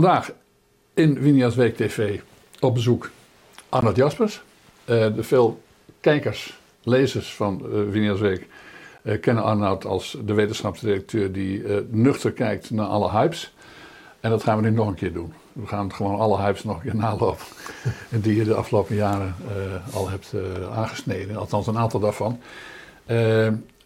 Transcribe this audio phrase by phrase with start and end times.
[0.00, 0.32] vandaag
[0.94, 2.20] in Winia's Week TV
[2.60, 3.10] op bezoek
[3.68, 4.42] Arnold Jaspers.
[4.84, 5.62] Uh, de veel
[6.00, 8.46] kijkers, lezers van uh, Week
[9.02, 13.54] uh, kennen Arnoud als de wetenschapsdirecteur die nuchter kijkt naar alle hypes.
[14.20, 15.32] En dat gaan we nu nog een keer doen.
[15.52, 17.46] We gaan gewoon alle hypes nog een keer nalopen.
[18.10, 19.34] en die je de afgelopen jaren
[19.92, 20.34] al hebt
[20.70, 21.36] aangesneden.
[21.36, 22.40] Althans een aantal daarvan.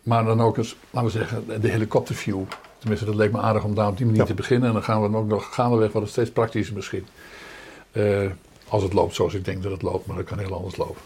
[0.02, 2.42] maar dan ook eens, laten we zeggen, de helikopterview
[2.78, 4.68] Tenminste, dat leek me aardig om daar op die manier te beginnen.
[4.68, 7.06] En dan gaan we ook nog gaandeweg wat steeds praktischer misschien.
[7.92, 8.30] Uh,
[8.68, 11.00] als het loopt zoals ik denk dat het loopt, maar dat kan heel anders lopen.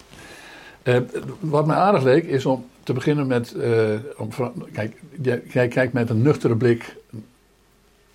[0.82, 0.96] Uh,
[1.40, 3.54] wat mij aardig leek is om te beginnen met.
[3.56, 4.28] Uh, om,
[4.72, 6.96] kijk, jij, jij, kijkt met een nuchtere blik,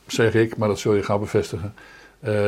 [0.08, 1.74] zeg ik, maar dat zul je gauw bevestigen.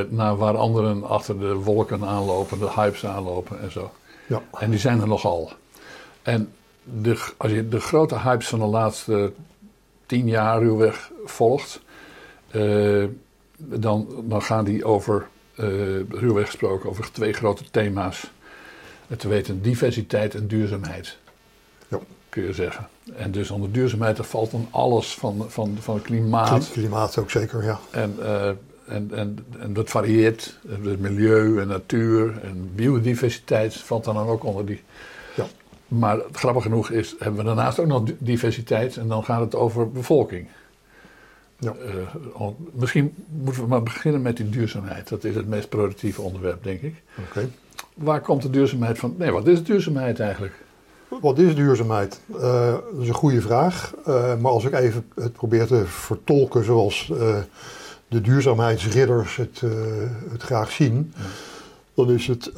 [0.09, 3.91] naar waar anderen achter de wolken aanlopen, de hypes aanlopen en zo.
[4.27, 4.41] Ja.
[4.59, 5.51] En die zijn er nogal.
[6.21, 6.51] En
[6.83, 9.31] de, als je de grote hypes van de laatste
[10.09, 11.81] tien jaar ruwweg volgt,
[12.51, 13.05] uh,
[13.57, 15.27] dan, dan gaan die over,
[15.59, 15.65] uh,
[16.09, 18.31] ruwweg gesproken, over twee grote thema's.
[19.17, 21.17] Te weten diversiteit en duurzaamheid.
[21.87, 21.99] Ja.
[22.29, 22.87] Kun je zeggen.
[23.15, 26.69] En dus onder duurzaamheid valt dan alles van, van, van klimaat.
[26.71, 27.79] Klimaat ook zeker, ja.
[27.91, 28.47] En, uh,
[28.87, 30.59] en, en, en dat varieert.
[30.67, 34.83] Het milieu en natuur en biodiversiteit valt dan ook onder die
[35.89, 39.91] maar grappig genoeg is, hebben we daarnaast ook nog diversiteit en dan gaat het over
[39.91, 40.47] bevolking.
[41.59, 41.73] Ja.
[42.39, 45.09] Uh, misschien moeten we maar beginnen met die duurzaamheid.
[45.09, 47.01] Dat is het meest productieve onderwerp, denk ik.
[47.29, 47.49] Oké.
[47.93, 49.15] Waar komt de duurzaamheid van?
[49.17, 50.53] Nee, wat is duurzaamheid eigenlijk?
[51.21, 52.19] Wat is duurzaamheid?
[52.33, 53.93] Uh, dat is een goede vraag.
[54.07, 57.11] Uh, maar als ik even het probeer te vertolken zoals
[58.07, 59.61] de duurzaamheidsridders het,
[60.31, 61.23] het graag zien, ja.
[61.93, 62.51] dan is het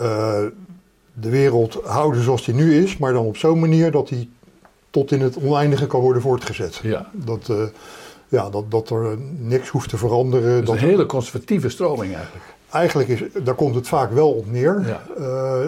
[1.13, 4.29] de wereld houden zoals die nu is, maar dan op zo'n manier dat die
[4.89, 6.79] tot in het oneindige kan worden voortgezet.
[6.83, 7.09] Ja.
[7.11, 7.63] Dat, uh,
[8.27, 10.55] ja, dat, dat er niks hoeft te veranderen.
[10.55, 12.45] Dat, dat is een hele conservatieve stroming eigenlijk.
[12.71, 14.83] Eigenlijk is, daar komt het vaak wel op neer.
[14.87, 15.01] Ja.
[15.19, 15.65] Uh,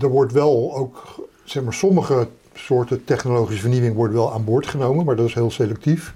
[0.00, 5.04] er wordt wel ook, zeg maar, sommige soorten technologische vernieuwing wordt wel aan boord genomen,
[5.04, 6.14] maar dat is heel selectief.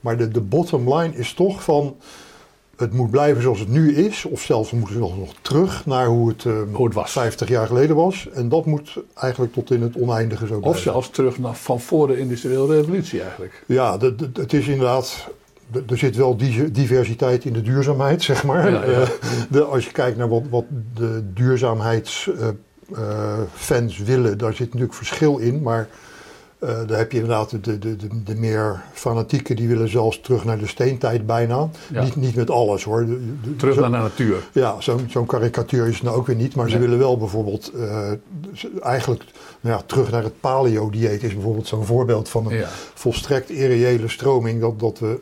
[0.00, 1.96] Maar de, de bottom line is toch van
[2.82, 6.06] het moet blijven zoals het nu is, of zelfs we moeten nog, nog terug naar
[6.06, 7.10] hoe het, uh, hoe het was.
[7.10, 8.28] 50 jaar geleden was.
[8.34, 10.70] En dat moet eigenlijk tot in het oneindige zo blijven.
[10.70, 13.62] Of zelfs terug naar van voor de industriële revolutie eigenlijk.
[13.66, 13.98] Ja,
[14.32, 15.30] het is inderdaad
[15.88, 16.36] er zit wel
[16.72, 18.72] diversiteit in de duurzaamheid, zeg maar.
[18.72, 19.00] Ja, ja.
[19.00, 19.08] Uh,
[19.50, 24.94] de, als je kijkt naar wat, wat de duurzaamheidsfans uh, uh, willen, daar zit natuurlijk
[24.94, 25.62] verschil in.
[25.62, 25.88] Maar
[26.62, 30.44] uh, daar heb je inderdaad de, de, de, de, meer fanatieken, die willen zelfs terug
[30.44, 31.70] naar de steentijd bijna.
[31.88, 33.06] Niet, niet met alles hoor.
[33.56, 34.36] terug naar de natuur.
[34.52, 36.54] Ja, zo'n zo'n karikatuur is het nou ook weer niet.
[36.54, 38.10] Maar ze willen wel bijvoorbeeld uh,
[38.82, 39.24] eigenlijk
[39.60, 44.60] nou ja, terug naar het paleo-dieet is bijvoorbeeld zo'n voorbeeld van een volstrekt irreële stroming.
[44.60, 45.20] Dat, dat, we,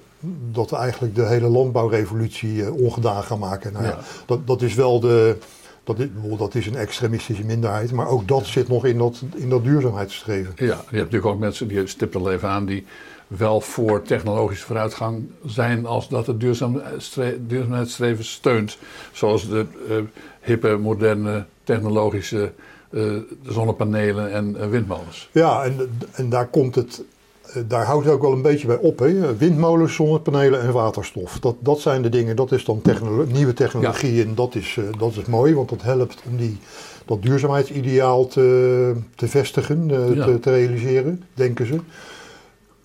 [0.52, 3.72] dat we eigenlijk de hele landbouwrevolutie uh, ongedaan gaan maken.
[3.72, 3.98] Nou, ja.
[4.26, 5.36] dat, dat is wel de
[5.84, 6.08] dat is,
[6.38, 10.52] dat is een extremistische minderheid, maar ook dat zit nog in dat, in dat duurzaamheidsstreven.
[10.56, 12.84] Ja, je hebt natuurlijk ook mensen, die stippen even aan, die
[13.26, 18.78] wel voor technologische vooruitgang zijn als dat het duurzaamheidsstreven steunt.
[19.12, 19.96] Zoals de uh,
[20.40, 22.52] hippe, moderne, technologische
[22.90, 25.28] uh, zonnepanelen en uh, windmolens.
[25.32, 27.04] Ja, en, en daar komt het eh,
[27.66, 28.98] daar houdt het ook wel een beetje bij op.
[28.98, 29.36] Hè?
[29.36, 31.38] Windmolens, zonnepanelen en waterstof.
[31.40, 32.82] Dat, dat zijn de dingen, dat is dan
[33.26, 34.24] nieuwe technologie.
[34.24, 36.58] En dat is, uh, dat is mooi, want dat helpt om die,
[37.04, 41.78] dat duurzaamheidsideaal te, te vestigen, uh, te, te, realiseren, denken ze.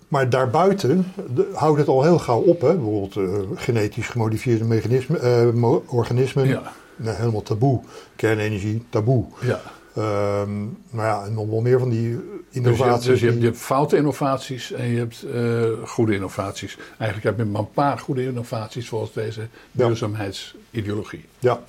[0.08, 2.60] Maar daarbuiten de, houdt het al heel gauw op.
[2.60, 2.74] Hè?
[2.74, 3.18] Bijvoorbeeld
[3.54, 6.48] genetisch gemodifieerde mechanismen, organismen.
[6.48, 6.62] Ja.
[6.96, 7.80] helemaal taboe.
[8.16, 9.24] Kernenergie, taboe.
[9.40, 9.60] Ja.
[9.98, 12.18] Um, nou ja, en nog wel meer van die
[12.56, 13.06] innovaties.
[13.06, 16.76] Dus je, dus je, hebt, foute innovaties en je hebt uh, goede innovaties.
[16.98, 21.24] Eigenlijk heb je maar een paar goede innovaties volgens deze duurzaamheidsideologie.
[21.38, 21.60] Ja,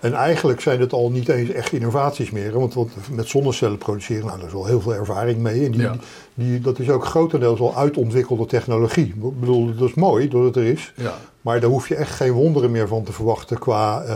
[0.00, 2.58] en eigenlijk zijn het al niet eens echt innovaties meer.
[2.58, 5.64] Want, want met zonnecellen produceren, nou, daar is wel heel veel ervaring mee.
[5.64, 5.88] En die,
[6.34, 9.06] die, dat is ook grotendeels al uitontwikkelde technologie.
[9.06, 10.92] Ik bedoel, dat is mooi dat het er is.
[10.96, 11.14] Ja.
[11.46, 14.08] Maar daar hoef je echt geen wonderen meer van te verwachten qua, uh,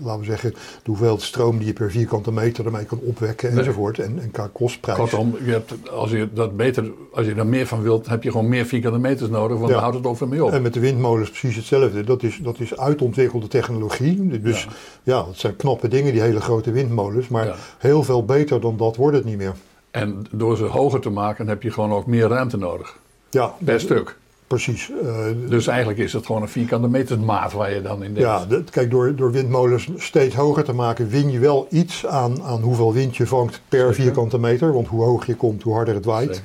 [0.00, 3.98] laten we zeggen, de hoeveelheid stroom die je per vierkante meter ermee kan opwekken enzovoort.
[3.98, 4.98] En, en qua kostprijs.
[4.98, 8.30] Kortom, je hebt, als, je dat beter, als je daar meer van wilt, heb je
[8.30, 9.74] gewoon meer vierkante meters nodig, want ja.
[9.74, 10.52] dan houdt het over mee op.
[10.52, 12.04] En met de windmolens precies hetzelfde.
[12.04, 14.40] Dat is, dat is uitontwikkelde technologie.
[14.40, 14.68] Dus
[15.02, 15.26] ja.
[15.26, 17.28] het zijn knappe dingen, die hele grote windmolens.
[17.28, 19.54] Maar heel veel beter dan dat wordt het niet meer.
[19.90, 22.98] En door ze hoger te maken heb je gewoon ook meer ruimte nodig.
[23.30, 23.54] Ja.
[23.64, 24.16] Per stuk.
[24.48, 24.90] Precies.
[25.02, 25.16] Uh,
[25.48, 28.50] dus eigenlijk is het gewoon een vierkante meter maat waar je dan in denkt.
[28.50, 32.60] Ja, kijk, door, door windmolens steeds hoger te maken, win je wel iets aan, aan
[32.60, 34.72] hoeveel wind je vangt per vierkante meter.
[34.72, 36.42] Want hoe hoger je komt, hoe harder het waait.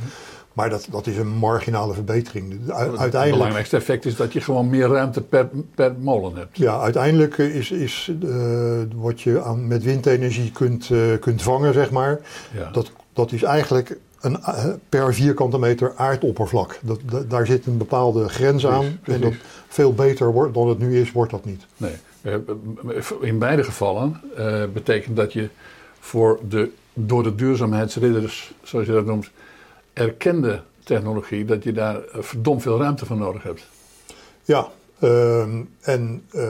[0.54, 2.52] Maar dat, dat is een marginale verbetering.
[2.54, 6.58] U- Het uiteindelijk, belangrijkste effect is dat je gewoon meer ruimte per, per molen hebt.
[6.58, 11.92] ja, uiteindelijk is, is eh, wat je aan, met windenergie kunt, eh, kunt vangen, zeg
[11.92, 12.20] maar,
[12.58, 12.70] Ja.
[12.72, 16.80] dat, dat is eigenlijk een, eh, per vierkante meter aardoppervlak.
[16.82, 19.00] Dat, da- daar zit een bepaalde grens aan.
[19.02, 21.66] Precies, En dat veel beter wordt dan het nu is, wordt dat niet.
[21.78, 21.94] Nee.
[23.22, 24.22] In beide gevallen
[24.74, 25.50] betekent dat je
[26.00, 29.30] voor de door de duurzaamheidsridders, zoals je dat noemt,
[29.94, 33.68] erkende technologie, dat je daar eh, verdomd veel ruimte voor nodig hebt.
[34.44, 34.68] Ja,
[35.00, 36.44] ehm, en eh,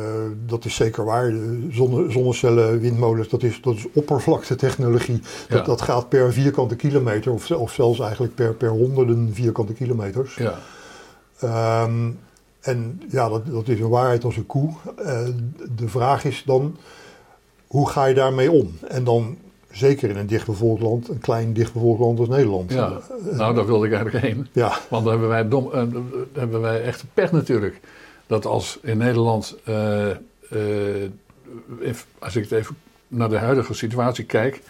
[0.45, 1.33] dat is zeker waar.
[1.71, 5.19] Zonne, zonnecellen, windmolens, dat is, dat is oppervlaktetechnologie.
[5.49, 5.65] Dat, Ja.
[5.65, 10.35] dat gaat per vierkante kilometer, of, of zelfs eigenlijk per, per honderden vierkante kilometers.
[10.35, 10.59] Ja.
[11.39, 12.09] Ehm,
[12.59, 14.69] en ja, dat, dat is een waarheid als een koe.
[14.97, 15.19] Eh,
[15.75, 16.77] de vraag is dan,
[17.67, 18.77] hoe ga je daarmee om?
[18.87, 19.37] En dan
[19.73, 22.71] zeker in een dichtbevolkt land, een klein dichtbevolkt land als Nederland.
[22.73, 22.99] ja.
[23.31, 24.47] Nou, daar wilde ik eigenlijk heen.
[24.51, 25.83] Ja, Want dan hebben wij, dom, eh,
[26.33, 27.79] hebben wij echt pech natuurlijk.
[28.27, 30.17] Dat als in Nederland, eh, eh,
[31.79, 32.75] if- als ik het even
[33.07, 34.61] naar de huidige situatie kijk,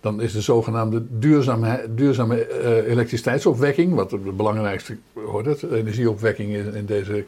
[0.00, 4.96] dan is de zogenaamde duurzame, duurzame elektriciteitsopwekking, wat de belangrijkste
[5.26, 7.24] hoort het, energieopwekking in, in deze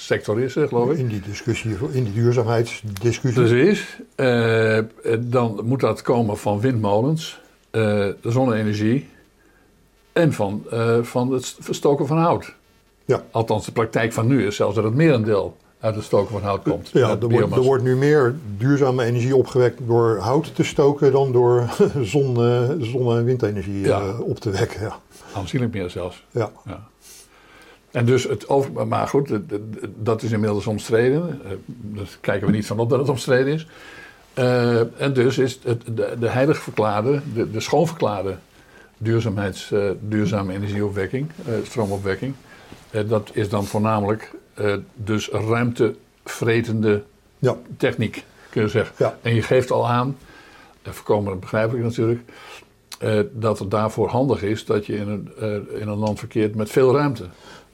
[0.00, 0.98] sector is, eh, geloof ik.
[0.98, 3.42] in die discussie, in die duurzaamheidsdiscussie.
[3.42, 3.98] Precies.
[4.14, 4.78] Eh,
[5.20, 7.40] dan moet dat komen van windmolens,
[7.70, 9.08] eh, zonne-energie
[10.12, 10.64] en van,
[11.02, 12.54] van het verstoken van hout.
[13.04, 13.22] Ja.
[13.30, 16.62] Althans, de praktijk van nu is zelfs dat het merendeel uit het stoken van hout
[16.62, 16.88] komt.
[16.92, 21.68] Ja, er wordt, er nu meer duurzame energie opgewekt door hout te stoken dan door
[22.02, 22.34] zon,
[22.80, 24.18] zonne- en windenergie Ja.
[24.18, 24.80] op te wekken.
[24.80, 24.98] Ja.
[25.34, 26.24] Aanzienlijk meer zelfs.
[26.30, 26.50] Ja.
[26.66, 26.86] Ja.
[27.90, 29.30] En dus het over, maar goed,
[29.96, 31.40] dat is inmiddels omstreden.
[31.44, 33.66] Eh, Daar kijken we niet van op dat het omstreden is.
[34.34, 38.36] Eh, en dus is het, de, de heilig verklaarde, de, de schoonverklaarde
[38.98, 41.30] duurzaamheids, eh, duurzame energieopwekking,
[41.62, 42.34] stroomopwekking.
[43.06, 44.30] dat is dan voornamelijk
[44.94, 47.02] dus ruimtevretende
[47.38, 47.56] Ja.
[47.76, 48.94] techniek, kun je zeggen.
[48.98, 49.18] Ja.
[49.22, 50.16] En je geeft al aan,
[50.82, 52.20] en voorkomen begrijpelijk natuurlijk,
[53.32, 55.30] dat het daarvoor handig is dat je in een,
[55.80, 57.24] in een land verkeert met veel ruimte.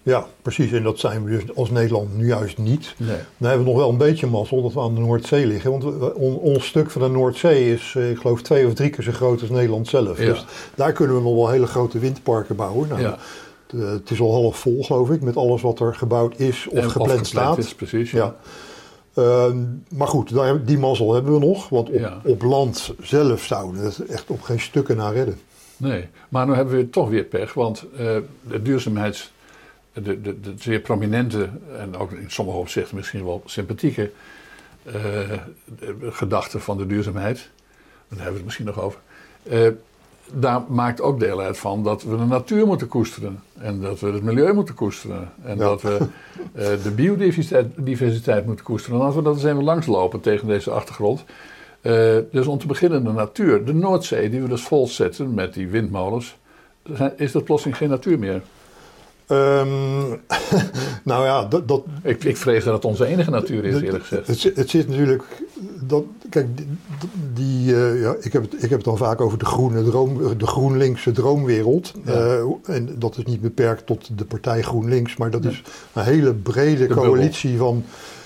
[0.05, 0.73] Ja, precies.
[0.73, 2.95] En dat zijn we dus als Nederland nu juist niet.
[2.97, 3.09] Nee.
[3.37, 5.71] Dan hebben we nog wel een beetje mazzel dat we aan de Noordzee liggen.
[5.71, 8.91] Want we- on- ons stuk van de Noordzee is, eh, ik geloof, twee of drie
[8.91, 10.19] keer zo groot als Nederland zelf.
[10.19, 10.25] Ja.
[10.25, 12.89] Dus daar kunnen we nog wel hele grote windparken bouwen.
[12.89, 13.19] Nou, Ja.
[13.67, 16.79] het, het is al half vol, geloof ik, met alles wat er gebouwd is of
[16.79, 17.59] En gepland staat.
[17.59, 18.11] is, precies.
[18.11, 18.19] Ja.
[18.25, 18.35] Ja.
[19.23, 21.69] Ehm, maar goed, daar, die mazzel hebben we nog.
[21.69, 21.91] Want
[22.25, 25.39] op, land zelf zouden we het echt op geen stukken naar redden.
[25.77, 29.33] Nee, maar nu hebben we toch weer pech, want eh, de duurzaamheids,
[29.95, 31.49] de, de, de zeer prominente
[31.79, 34.11] en ook in sommige opzichten misschien wel sympathieke
[35.79, 37.45] de gedachte van de duurzaamheid, daar
[38.09, 38.99] hebben we het misschien nog over,
[39.43, 39.69] eh,
[40.33, 44.13] daar maakt ook deel uit van dat we de natuur moeten koesteren en dat we
[44.13, 45.65] het milieu moeten koesteren en Ja.
[45.65, 45.99] dat we
[46.53, 48.99] eh, de biodiversiteit diversiteit moeten koesteren.
[48.99, 51.25] En laten we dat eens even langslopen tegen deze achtergrond.
[52.31, 53.65] Dus om te beginnen de natuur.
[53.65, 56.37] De Noordzee, die we dus vol zetten met die windmolens,
[57.17, 58.43] is dat plotseling geen natuur meer.
[59.27, 60.03] Ehm,
[61.11, 64.27] nou ja, dat, dat, Ik, ik vrees dat het onze enige natuur is, eerlijk gezegd.
[64.27, 65.23] Het, zit- het zit natuurlijk.
[65.81, 66.67] Dat, kijk, die,
[67.35, 70.39] die, eh, ja, ik, heb het, ik heb het dan vaak over de groene droom,
[70.39, 71.93] de GroenLinkse droomwereld.
[72.05, 72.13] Ja.
[72.13, 72.43] Eh,
[72.75, 75.63] en dat is niet beperkt tot de partij GroenLinks, maar dat is
[75.93, 77.85] een hele brede coalitie van,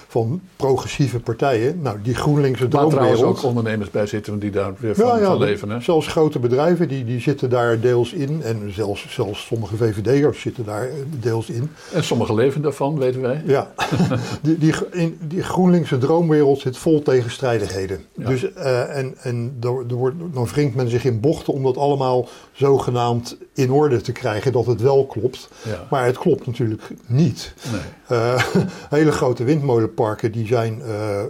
[0.09, 1.83] van progressieve partijen.
[1.83, 3.37] Nou, die GroenLinkse Waar trouwens droomwereld.
[3.38, 5.71] ook ondernemers bij zitten die daar weer van, Ja, ja, van leven.
[5.71, 5.81] Hè?
[5.81, 8.43] zelfs grote bedrijven die, die zitten daar deels in.
[8.43, 11.71] En zelfs, zelfs sommige VVD'ers zitten daar eh, deels in.
[11.93, 13.43] En sommigen leven daarvan, weten wij.
[13.47, 13.73] Ja,
[14.43, 18.05] die, die, in die GroenLinkse droomwereld zit vol tegenstrijdigheden.
[18.15, 18.29] Ja.
[18.29, 21.77] Dus, eh, en en er, er wordt, dan wringt men zich in bochten om dat
[21.77, 25.49] allemaal zogenaamd in orde te krijgen dat het wel klopt.
[25.65, 25.87] Ja.
[25.91, 27.55] Maar het klopt natuurlijk niet.
[27.73, 27.81] Nee.
[28.19, 28.45] Eh,
[28.99, 31.23] hele grote windmolenparken die zijn eh,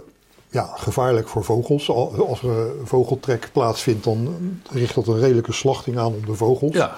[0.49, 1.89] ja, gevaarlijk voor vogels.
[1.89, 4.37] Al- Als er vogeltrek plaatsvindt, dan
[4.71, 6.73] richt dat een redelijke slachting aan op de vogels.
[6.73, 6.97] Ja,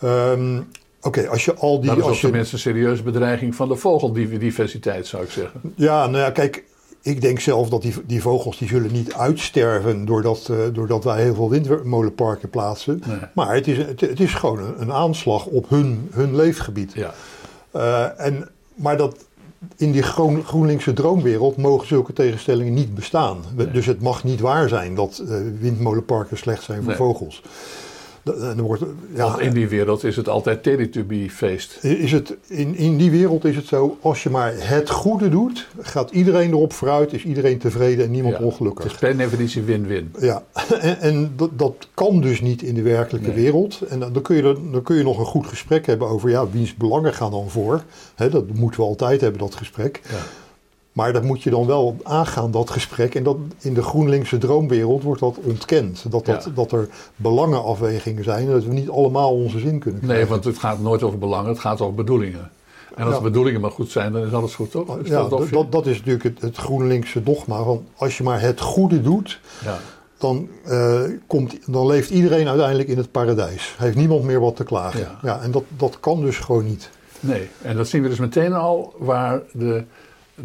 [0.00, 0.60] Ehm,
[1.02, 1.88] Oké, als je al die...
[1.88, 5.60] dat is ook als je, tenminste een serieuze bedreiging van de vogeldiversiteit, zou ik zeggen.
[5.76, 6.64] Ja, nou ja, kijk,
[7.02, 11.22] ik denk zelf dat die, die vogels die zullen niet uitsterven doordat, eh, doordat wij
[11.22, 13.02] heel veel windmolenparken plaatsen.
[13.06, 13.18] Nee.
[13.34, 16.92] Maar het is, het, het is gewoon een, een aanslag op hun, hun leefgebied.
[16.92, 17.14] Ja,
[17.70, 19.24] Eh, en, maar dat,
[19.76, 23.38] in die groen, GroenLinkse droomwereld mogen zulke tegenstellingen niet bestaan.
[23.56, 23.70] Nee.
[23.70, 26.96] Dus het mag niet waar zijn dat eh, windmolenparken slecht zijn voor Nee.
[26.96, 27.42] vogels.
[28.56, 28.82] Wordt,
[29.14, 31.84] ja, Want in die wereld is het altijd Teletubby-feest.
[31.84, 35.66] is het, in, in die wereld is het zo, als je maar het goede doet,
[35.80, 38.84] gaat iedereen erop vooruit, is iedereen tevreden en niemand Ja, ongelukkig.
[38.84, 40.12] Het is per definitie win-win.
[40.20, 40.42] Ja,
[40.80, 43.42] en, en dat, dat kan dus niet in de werkelijke Nee.
[43.42, 43.80] wereld.
[43.88, 46.30] En dan dan kun, je, er- dan kun je nog een goed gesprek hebben over,
[46.30, 47.82] ja, wiens belangen gaan dan voor?
[48.16, 50.00] Dat moeten we altijd hebben, dat gesprek.
[50.10, 50.16] Ja.
[50.92, 53.14] Maar dat moet je dan wel aangaan, dat gesprek.
[53.14, 56.04] En dat, in de GroenLinkse droomwereld wordt dat ontkend.
[56.10, 56.50] Dat, dat, Ja.
[56.54, 60.20] dat er belangenafwegingen zijn en dat we niet allemaal onze zin kunnen krijgen.
[60.20, 62.50] Nee, want het gaat nooit over belangen, het gaat over bedoelingen.
[62.94, 63.18] En als Ja.
[63.18, 64.98] de bedoelingen maar goed zijn, dan is alles goed, toch?
[64.98, 67.62] Is ja, dat, dat, dat is natuurlijk het, het GroenLinkse dogma.
[67.62, 69.78] Van als je maar het goede doet, ja.
[70.18, 73.74] dan, eh, komt, dan leeft iedereen uiteindelijk in het paradijs.
[73.78, 75.08] Heeft niemand meer wat te klagen.
[75.22, 75.40] Ja.
[75.42, 76.90] en dat, dat kan dus gewoon niet.
[77.20, 79.84] Nee, en dat zien we dus meteen al waar de,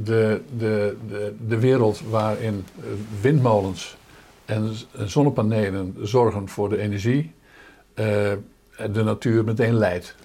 [0.03, 2.85] de, de, de, de wereld waarin eh,
[3.21, 3.97] windmolens
[4.45, 4.73] en
[5.05, 7.31] zonnepanelen zorgen voor de energie,
[7.93, 8.31] eh,
[8.91, 10.15] de natuur meteen leidt.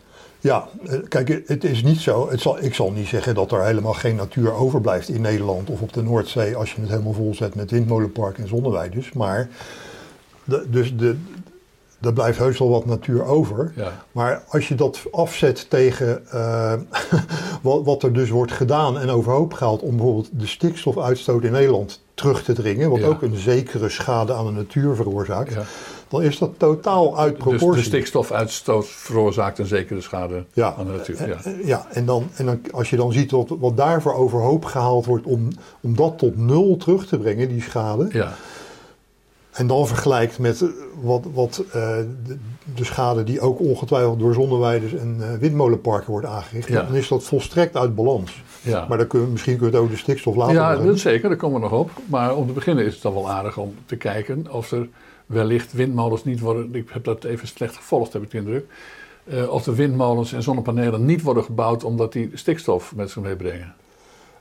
[0.41, 2.31] Ja, eh, kijk, het is niet zo.
[2.35, 5.93] Zal, ik zal niet zeggen dat er helemaal geen natuur overblijft in Nederland of op
[5.93, 9.13] de Noordzee als je het helemaal vol zet met windmolenparken en zonneweiders.
[9.13, 9.49] Maar
[10.67, 11.17] dus de,
[12.01, 13.73] er blijft heus wel wat natuur over.
[13.77, 16.73] Ja, Maar als je dat afzet tegen eh,
[17.63, 22.03] wat, wat er dus wordt gedaan en overhoop gehaald om bijvoorbeeld de stikstofuitstoot in Nederland
[22.15, 23.07] terug te dringen, wat Ja.
[23.07, 25.63] ook een zekere schade aan de natuur veroorzaakt, ja.
[26.09, 27.83] dan is dat totaal uit Dus proportie.
[27.83, 31.29] de stikstofuitstoot veroorzaakt een zekere schade aan de natuur.
[31.29, 31.37] Ja.
[31.45, 35.07] Eh, Ja, en, dan, en dan, als je dan ziet wat, wat daarvoor overhoop gehaald
[35.07, 35.49] wordt om,
[35.81, 38.09] om dat tot nul terug te brengen, die schade.
[38.13, 38.33] Ja.
[39.51, 40.69] En dan vergelijkt met eh,
[41.01, 42.37] wat, wat eh, de,
[42.75, 46.83] de schade die ook ongetwijfeld door zonneweiders en eh, windmolenparken wordt aangericht, Ja.
[46.83, 48.43] dan is dat volstrekt uit balans.
[48.63, 48.87] Ja.
[48.89, 51.29] Maar dan kunnen, we- misschien kunnen we het over de stikstof later Ja, dat zeker,
[51.29, 51.91] daar komen we nog op.
[52.07, 54.89] Maar om te beginnen is het dan wel aardig om te kijken of er
[55.27, 56.75] wellicht windmolens niet worden.
[56.75, 58.65] Ik heb dat even slecht gevolgd, heb ik de indruk.
[59.25, 63.75] eh, of de windmolens en zonnepanelen niet worden gebouwd omdat die stikstof met zich meebrengen.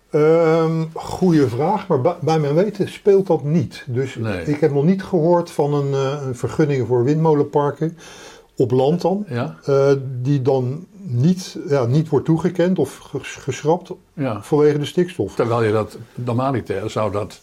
[0.09, 3.83] Ehm goeie vraag, maar bij, mijn weten speelt dat niet.
[3.87, 4.43] Dus Nee.
[4.43, 7.97] ik heb nog niet gehoord van een, eh, een vergunning voor windmolenparken
[8.55, 9.25] op land dan.
[9.27, 9.57] Ja?
[9.65, 14.41] eh, die dan niet, ja, niet wordt toegekend of ges- geschrapt ja.
[14.41, 15.35] vanwege de stikstof.
[15.35, 17.39] Terwijl je dat normaliter zou dat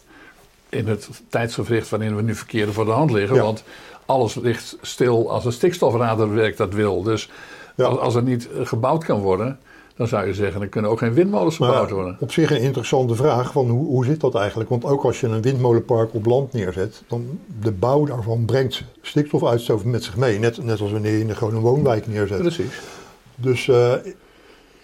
[0.69, 3.35] in het tijdsgevricht waarin we nu verkeren voor de hand liggen.
[3.35, 3.43] Ja.
[3.43, 3.63] Want
[4.05, 7.03] alles ligt stil als een stikstofradarwerk dat wil.
[7.03, 7.29] Dus
[7.77, 9.59] als, als er niet gebouwd kan worden,
[9.97, 12.17] dan zou je zeggen, er kunnen ook geen windmolens gebouwd worden.
[12.19, 14.69] op zich een interessante vraag van hoe, hoe zit dat eigenlijk?
[14.69, 19.83] Want ook als je een windmolenpark op land neerzet, dan de bouw daarvan brengt stikstofuitstoot
[19.83, 20.39] met zich mee.
[20.39, 22.39] Net, net als wanneer je gewoon een woonwijk neerzet.
[22.39, 22.81] Precies.
[23.35, 23.93] Dus eh,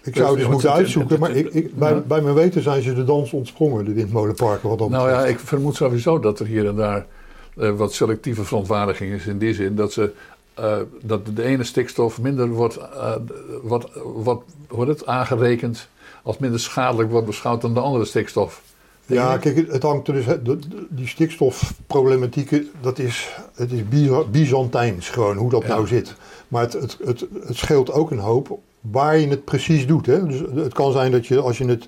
[0.02, 2.00] ik zou Dus- dus want moeten het- uitzoeken, het- maar het- ik, ik, bij, ja.
[2.00, 4.68] bij mijn weten zijn ze de dans ontsprongen, de windmolenparken.
[4.68, 7.06] Wat dat Nou ja, ik vermoed sowieso dat er hier en daar
[7.56, 10.12] eh, wat selectieve verontwaardiging is in die zin dat ze
[10.54, 13.14] eh, dat de ene stikstof minder wordt, eh,
[13.62, 15.88] wordt, wordt, wordt het aangerekend
[16.22, 18.62] als minder schadelijk wordt beschouwd dan de andere stikstof.
[19.06, 20.24] Ja, kijk, het- hangt er dus.
[20.26, 25.68] de- de- Die stikstofproblematiek, dat is, het is Byza- Byzantijns gewoon hoe dat Ja.
[25.68, 26.14] nou zit.
[26.48, 30.06] Maar het, het, het, het scheelt ook een hoop waar je het precies doet.
[30.06, 30.26] Hè?
[30.26, 31.86] Dus het kan zijn dat je als je het,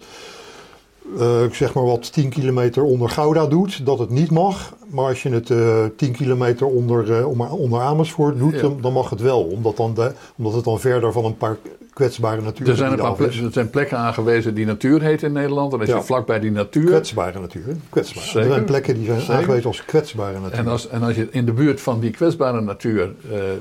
[1.19, 4.75] eh, zeg maar wat, 10 kilometer onder Gouda doet, dat het niet mag.
[4.87, 8.61] Maar als je het eh 10 kilometer onder, eh, onder- Amersfoort doet, Ja.
[8.61, 9.43] dan, dan mag het wel.
[9.43, 11.57] Omdat, dan de, omdat het dan verder van een paar
[11.93, 15.33] kwetsbare natuur Er zijn een paar plekken, er zijn plekken aangewezen die natuur heet in
[15.33, 15.73] Nederland.
[15.73, 15.97] En als Ja.
[15.97, 16.87] je vlakbij die natuur.
[16.87, 17.77] Kwetsbare natuur.
[17.91, 18.23] Kwetsbaar.
[18.25, 18.41] Zeker.
[18.41, 19.35] Er zijn plekken die zijn Zeker.
[19.35, 20.59] aangewezen als kwetsbare natuur.
[20.59, 23.15] En als, en als je in de buurt van die kwetsbare natuur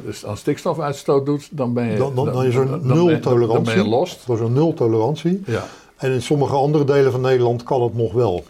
[0.06, 3.54] dus aan stikstofuitstoot doet, dan ben je, Dan, dan, dan is er dan- nul tolerantie.
[3.54, 4.28] Dan ben je lost.
[4.28, 5.42] Er is een nul tolerantie.
[5.46, 5.64] Ja.
[5.98, 8.44] En in sommige andere delen van Nederland kan het nog wel.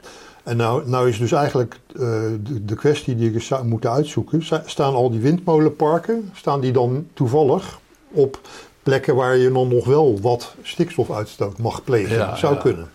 [0.45, 1.99] En nou, nou is dus eigenlijk eh,
[2.43, 4.43] de, de kwestie die ik zou moeten uitzoeken.
[4.43, 7.79] sta- Staan al die windmolenparken, staan die dan toevallig
[8.11, 8.39] op
[8.83, 12.15] plekken waar je dan nog wel wat stikstofuitstoot mag plegen?
[12.15, 12.61] Ja, zou ja.
[12.61, 12.89] kunnen.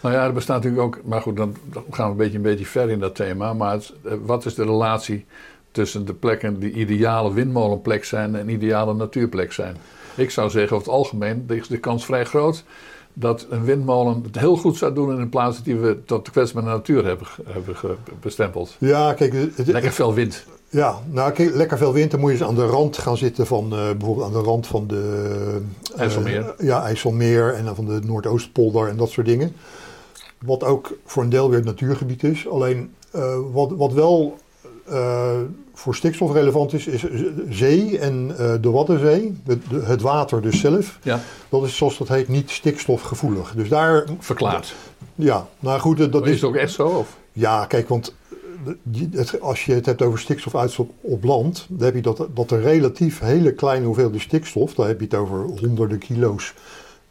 [0.00, 1.56] Nou ja, er bestaat natuurlijk ook, maar goed, dan
[1.90, 3.52] gaan we een beetje, een beetje ver in dat thema.
[3.52, 5.26] Maar het- eh, wat is de relatie
[5.70, 9.76] tussen de plekken die ideale windmolenplek zijn en ideale natuurplek zijn?
[10.14, 12.64] Ik zou zeggen, over het algemeen is de kans vrij groot
[13.14, 16.30] dat een windmolen het heel goed zou doen in een plaats die we tot de
[16.30, 17.76] kwetsbare natuur hebben, hebben
[18.20, 18.76] bestempeld.
[18.78, 20.44] Ja, kijk, het, Lekker veel wind.
[20.68, 22.10] Ja, nou kijk, lekker veel wind.
[22.10, 24.66] Dan moet je eens aan de rand gaan zitten van eh, bijvoorbeeld aan de rand
[24.66, 25.62] van de
[25.94, 26.54] eh, IJsselmeer.
[26.58, 29.52] ja, IJsselmeer en dan van de Noordoostpolder en dat soort dingen.
[30.38, 32.48] Wat ook voor een deel weer het natuurgebied is.
[32.48, 34.38] Alleen eh, wat, wat wel
[35.84, 37.04] voor stikstof relevant is, is
[37.48, 39.36] zee en eh, de Waddenzee,
[39.84, 40.98] het, water dus zelf.
[41.02, 43.52] Ja, Dat is zoals dat heet niet stikstofgevoelig.
[43.56, 44.74] Dus daar, verklaard.
[45.14, 46.86] ja, nou goed, dat is is het ook echt zo?
[46.88, 47.16] Of?
[47.32, 48.14] ja, kijk, want
[49.12, 52.60] het- als je het hebt over stikstofuitstoot op land, dan heb je dat, dat er
[52.60, 56.54] relatief hele kleine hoeveelheden stikstof, dan heb je het over honderden kilo's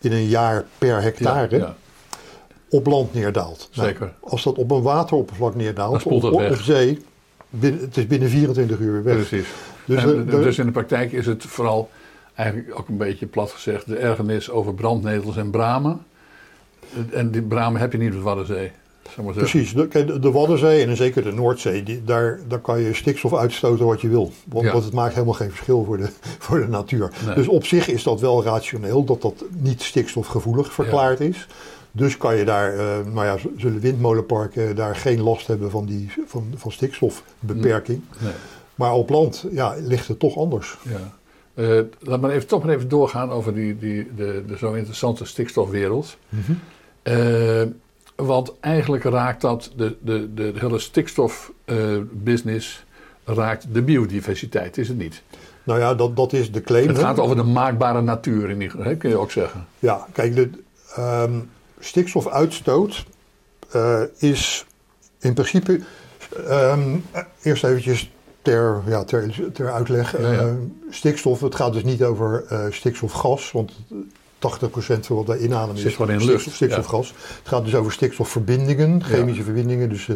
[0.01, 1.75] in een jaar per hectare, Ja, ja.
[2.69, 3.69] op land neerdaalt.
[3.73, 4.13] Nou, Zeker.
[4.19, 6.99] als dat op een wateroppervlak neerdaalt, spoelt op, op zee,
[7.59, 9.15] binnen, het is binnen 24 uur weg.
[9.15, 9.47] Precies.
[9.85, 11.89] Dus, en, dus in de praktijk is het vooral
[12.35, 16.01] eigenlijk ook een beetje plat gezegd de ergernis over brandnetels en bramen.
[17.11, 18.71] En die bramen heb je niet op de Waddenzee.
[19.23, 19.33] Maar.
[19.33, 23.33] Precies, de, de- de Waddenzee en zeker de Noordzee, die, daar, daar kan je stikstof
[23.35, 24.31] uitstoten wat je wil.
[24.45, 24.71] Want, Ja.
[24.71, 26.09] want het maakt helemaal geen verschil voor de,
[26.45, 27.11] voor de natuur.
[27.25, 27.35] Nee.
[27.35, 31.47] Dus op zich is dat wel rationeel dat dat niet stikstofgevoelig verklaard is.
[31.95, 36.11] Dus kan je daar, eh, nou ja, zullen windmolenparken daar geen last hebben van, die,
[36.25, 38.01] van, van stikstofbeperking.
[38.19, 38.31] Nee.
[38.75, 40.77] Maar op land ja, ligt het toch anders.
[40.81, 41.13] Ja.
[41.53, 45.25] Eh, laat maar even, toch maar even doorgaan over die, die, de, de zo interessante
[45.25, 46.17] stikstofwereld.
[47.01, 47.61] Eh,
[48.15, 52.85] want eigenlijk raakt dat de, de, de, hele stikstofbusiness
[53.25, 55.23] raakt de biodiversiteit, is het niet?
[55.63, 56.87] Nou ja, dat, dat is de claim.
[56.87, 59.67] Het gaat over de maakbare natuur, in ieder geval, hè, kun je ook zeggen.
[59.79, 60.49] Ja, kijk, de
[60.95, 61.39] ehm,
[61.83, 63.05] stikstofuitstoot
[63.71, 64.65] eh, is
[65.19, 65.79] in principe.
[66.47, 68.11] ehm, eh, eerst eventjes
[68.41, 70.17] ter, ja, ter, ter uitleg.
[70.21, 70.39] Ja, ja.
[70.39, 70.53] eh,
[70.89, 73.71] stikstof, het gaat dus niet over eh, stikstofgas, want
[74.39, 77.07] 80% van wat wij inademen Zit is gewoon in stikstof- lucht, stikstofgas.
[77.09, 80.15] Het gaat dus over stikstofverbindingen, chemische verbindingen, dus eh,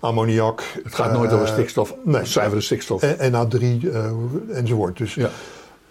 [0.00, 0.62] ammoniak.
[0.84, 2.24] Het gaat nooit over stikstof, nee.
[2.24, 3.02] zuivere stikstof.
[3.02, 4.10] en NH3 eh,
[4.52, 4.96] enzovoort.
[4.96, 5.30] Dus, ja.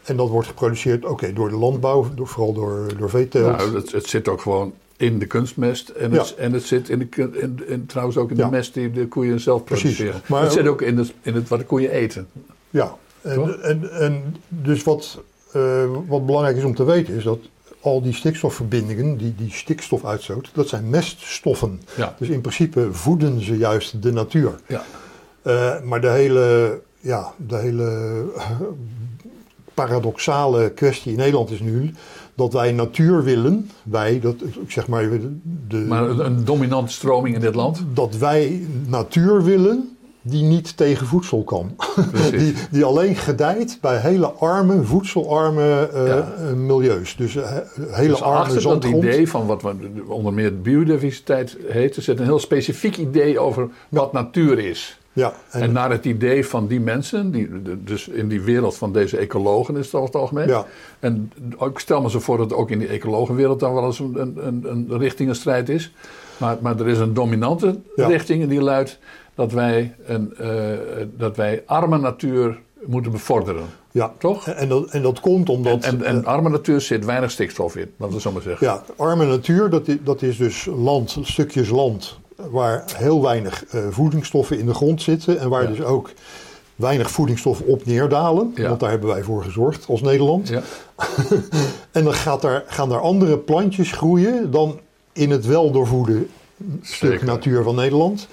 [0.03, 3.57] En dat wordt geproduceerd oké, door de landbouw, door, vooral door, door veeteelt.
[3.57, 6.43] Nou, het, het zit ook gewoon in de kunstmest en het, Ja.
[6.43, 9.39] en het zit in de, in, in- trouwens ook in de mest die de koeien
[9.39, 9.95] zelf Precies.
[9.95, 10.21] produceren.
[10.27, 12.27] Maar- het zit ook in het, in het wat de koeien eten.
[12.69, 13.49] Ja, en, Toch?
[13.55, 17.39] en, en dus wat, eh, wat belangrijk is om te weten is dat
[17.81, 21.81] al die stikstofverbindingen, die, die stikstof uitstoot, dat zijn meststoffen.
[21.95, 22.15] Ja.
[22.19, 24.55] Dus in principe voeden ze juist de natuur.
[24.67, 24.83] Ja.
[25.41, 27.83] Eh, maar de hele, ja, de hele
[28.37, 28.49] eh,
[29.73, 31.93] paradoxale kwestie in Nederland is nu
[32.35, 33.69] dat wij natuur willen.
[33.83, 35.09] Wij, dat, ik zeg maar,
[35.67, 37.83] de, Maar een, een dominante stroming in dit land.
[37.93, 39.92] dat wij natuur willen
[40.25, 41.75] die niet tegen voedsel kan.
[42.31, 46.33] Die, die alleen gedijt bij hele arme, voedselarme eh, Ja.
[46.37, 47.15] eh, milieus.
[47.15, 47.51] Dus eh,
[47.89, 49.73] hele Dus arme achter dat idee van wat we
[50.07, 54.97] onder meer biodiversiteit heet, er zit een heel specifiek idee over wat natuur is.
[55.13, 57.49] Ja, En, en, naar het idee van die mensen, die,
[57.83, 60.47] dus in die wereld van deze ecologen is het over het algemeen.
[60.47, 60.65] Ja.
[60.99, 64.21] En ik stel me zo voor dat ook in die ecologenwereld dan wel eens een,
[64.21, 65.91] een, een, een richtingenstrijd is.
[66.37, 68.07] Maar, maar er is een dominante Ja.
[68.07, 68.99] richting en die luidt
[69.35, 70.77] dat wij, een, eh,
[71.17, 73.65] dat wij arme natuur moeten bevorderen.
[73.91, 74.13] ja.
[74.17, 74.47] Toch?
[74.47, 75.83] En, dat, en dat komt omdat...
[75.83, 78.67] En, en arme natuur zit weinig stikstof in, laten we zo maar zeggen.
[78.67, 82.19] ja, arme natuur, dat is, dat is dus land, stukjes land...
[82.35, 85.39] waar heel weinig eh, voedingsstoffen in de grond zitten...
[85.39, 85.69] en waar Ja.
[85.69, 86.11] dus ook
[86.75, 88.51] weinig voedingsstoffen op neerdalen.
[88.55, 88.67] Ja.
[88.67, 90.47] Want daar hebben wij voor gezorgd als Nederland.
[90.47, 90.61] Ja.
[91.91, 94.79] En dan gaat daar, gaan daar andere plantjes groeien dan
[95.11, 96.25] in het wel doorvoede
[96.81, 97.25] stuk Zeker.
[97.25, 98.27] natuur van Nederland.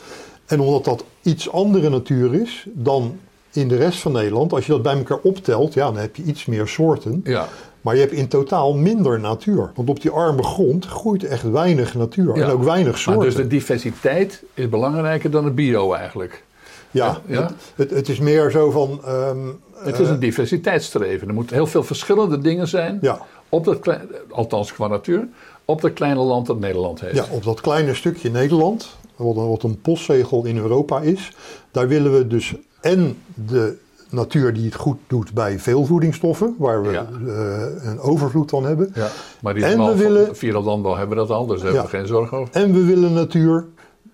[0.51, 3.19] En omdat dat iets andere natuur is dan
[3.53, 6.23] in de rest van Nederland, als je dat bij elkaar optelt, ja, dan heb je
[6.23, 7.21] iets meer soorten.
[7.25, 7.49] Ja.
[7.81, 9.71] Maar je hebt in totaal minder natuur.
[9.75, 12.37] Want op die arme grond groeit echt weinig natuur.
[12.37, 12.43] Ja.
[12.45, 13.23] En ook weinig Maar soorten.
[13.25, 16.45] dus de diversiteit is belangrijker dan het bio eigenlijk.
[16.91, 17.43] ja, ja.
[17.43, 19.01] Het, het, het is meer zo van.
[19.05, 19.39] ehm,
[19.75, 21.29] Het is een diversiteitsstreven.
[21.29, 22.99] Er moeten heel veel verschillende dingen zijn.
[23.01, 25.29] ja, Op dat klein, althans qua natuur.
[25.65, 27.15] Op dat kleine land dat Nederland heeft.
[27.17, 31.33] Ja, op dat kleine stukje Nederland, wat een, wat een postzegel in Europa is,
[31.71, 33.77] daar willen we dus en de
[34.11, 37.07] natuur die het goed doet bij veel voedingsstoffen, waar we Ja.
[37.27, 38.91] eh, een overvloed van hebben.
[38.95, 39.09] Ja,
[39.43, 41.89] maar die En we willen- via dat landbouw hebben we dat al, daar hebben we
[41.89, 42.55] geen zorgen over.
[42.55, 43.67] En we willen natuur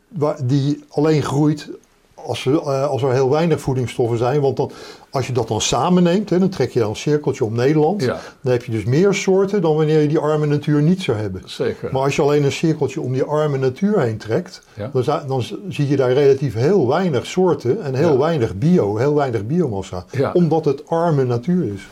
[0.09, 1.71] waar, die alleen groeit
[2.27, 4.41] als, eh, als er heel weinig voedingsstoffen zijn.
[4.41, 4.71] Want dan,
[5.11, 8.03] als je dat dan samenneemt, hè, dan trek je dan een cirkeltje om Nederland.
[8.03, 8.19] Ja.
[8.41, 11.43] Dan heb je dus meer soorten dan wanneer je die arme natuur niet zou hebben.
[11.45, 11.89] Zeker.
[11.93, 14.91] Maar als je alleen een cirkeltje om die arme natuur heen trekt, Ja.
[14.93, 18.19] dan, dan zie je daar relatief heel weinig soorten en heel Ja.
[18.19, 20.05] weinig bio, heel weinig biomassa.
[20.33, 21.87] Omdat het arme natuur is.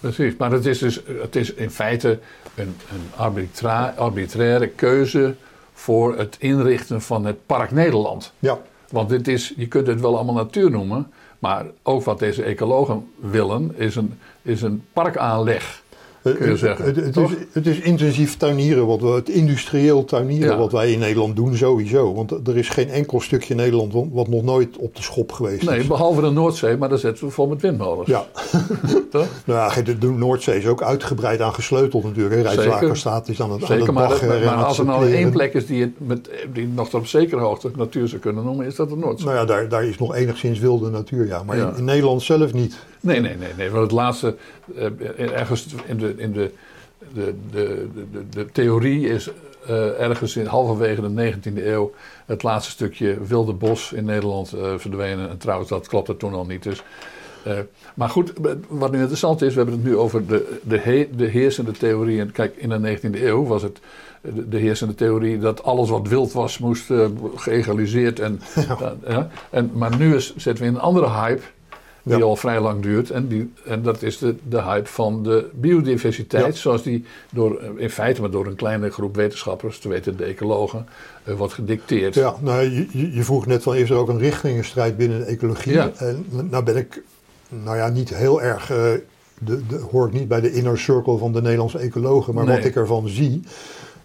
[0.00, 2.18] Precies, maar het is dus het is in feite
[2.54, 5.34] een, een arbitra- arbitraire keuze
[5.72, 8.32] voor het inrichten van het Park Nederland.
[8.38, 8.58] Ja,
[8.96, 13.08] Want dit is, je kunt het wel allemaal natuur noemen, maar ook wat deze ecologen
[13.16, 15.82] willen is een, is een parkaanleg.
[16.34, 16.84] Kun je zeggen.
[16.84, 20.98] Het, het, is, het, is, intensief tuinieren, wat we, het industrieel tuinieren wat wij in
[20.98, 22.14] Nederland doen sowieso.
[22.14, 25.74] Want er is geen enkel stukje Nederland wat nog nooit op de schop geweest nee,
[25.74, 25.78] is.
[25.78, 28.08] Nee, behalve de Noordzee, maar daar zetten we vol met windmolens.
[28.08, 28.26] Ja.
[29.10, 29.26] toch?
[29.46, 32.42] nou ja, de Noordzee is ook uitgebreid aan gesleuteld natuurlijk.
[32.42, 35.66] Rijkswaterstaat is aan het, Zeker, aan maar, maar, maar als er nou één plek is
[35.66, 39.26] die, met, die nog op zekere hoogte natuur zou kunnen noemen, is dat de Noordzee.
[39.26, 41.42] Nou ja, daar, daar is nog enigszins wilde natuur, ja.
[41.42, 42.76] Maar in, in Nederland zelf niet.
[43.06, 43.52] Nee, nee, nee.
[43.56, 43.70] nee.
[43.70, 44.36] Want het laatste,
[44.74, 46.50] uh, ergens in de, in de,
[47.12, 49.30] de, de, de, de theorie is
[49.70, 51.92] uh, ergens in halverwege de 19e eeuw
[52.26, 55.28] het laatste stukje wilde bos in Nederland uh, verdwenen.
[55.30, 56.62] En trouwens, dat klopte toen al niet.
[56.62, 56.82] Dus,
[57.94, 58.32] maar goed,
[58.68, 62.20] wat nu interessant is, we hebben het nu over de, de, he, de heersende theorie.
[62.20, 63.80] En kijk, in de 19e eeuw was het
[64.20, 66.84] de, de heersende theorie dat alles wat wild was moest
[67.36, 68.20] geëgaliseerd.
[68.20, 68.40] En,
[69.08, 69.28] ja.
[69.50, 71.42] en, maar nu is, zitten we in een andere hype
[72.14, 73.10] die al vrij lang duurt.
[73.10, 77.90] En, die, en dat is de, de hype van de biodiversiteit, zoals die door, in
[77.90, 80.86] feite maar door een kleine groep wetenschappers, te weten de ecologen,
[81.24, 82.14] uh, wordt gedicteerd.
[82.14, 85.72] Ja, nou, je, je vroeg net van, is er ook een richtingenstrijd binnen de ecologie?
[85.72, 85.90] Ja.
[85.96, 87.02] En nou ben ik,
[87.48, 88.76] nou ja, niet heel erg, uh,
[89.38, 92.56] de, de, hoor ik niet bij de inner circle van de Nederlandse ecologen, maar Nee.
[92.56, 93.42] wat ik ervan zie,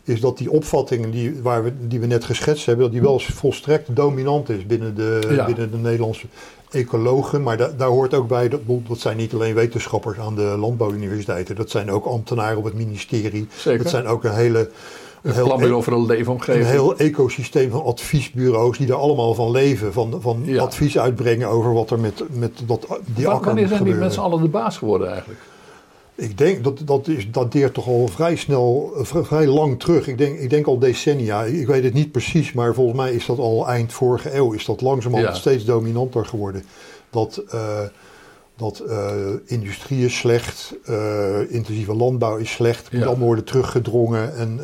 [0.03, 3.19] is dat die opvattingen die, waar we, die we net geschetst hebben, dat die wel
[3.19, 5.45] volstrekt dominant is binnen de, Ja.
[5.45, 6.25] binnen de Nederlandse
[6.71, 7.43] ecologen.
[7.43, 11.55] Maar da, daar hoort ook bij, dat, dat zijn niet alleen wetenschappers aan de landbouwuniversiteiten,
[11.55, 13.47] dat zijn ook ambtenaren op het ministerie.
[13.57, 13.83] Zeker.
[13.83, 14.69] Dat zijn ook een hele...
[15.21, 16.65] Een heel, planbureau voor een een leefomgeving.
[16.65, 19.93] heel ecosysteem van adviesbureaus die daar allemaal van leven.
[19.93, 20.61] Van, van Ja.
[20.61, 24.13] advies uitbrengen over wat er met, met dat, die Wa- akker Wanneer zijn die gebeuren.
[24.13, 25.39] z'n allen de baas geworden eigenlijk?
[26.15, 30.07] Ik denk dat dat is, dateert toch al vrij snel, eh, vrij, lang terug.
[30.07, 31.43] Ik denk, ik denk al decennia.
[31.43, 34.51] Ik weet het niet precies, maar volgens mij is dat al eind vorige eeuw.
[34.53, 35.39] Is dat langzamerhand Ja.
[35.41, 36.63] steeds dominanter geworden.
[37.09, 37.79] Dat, eh,
[38.57, 40.73] dat eh, industrie is slecht,
[41.49, 42.91] intensieve landbouw is slecht.
[42.91, 43.07] Moet Ja.
[43.07, 44.35] allemaal worden teruggedrongen.
[44.35, 44.59] En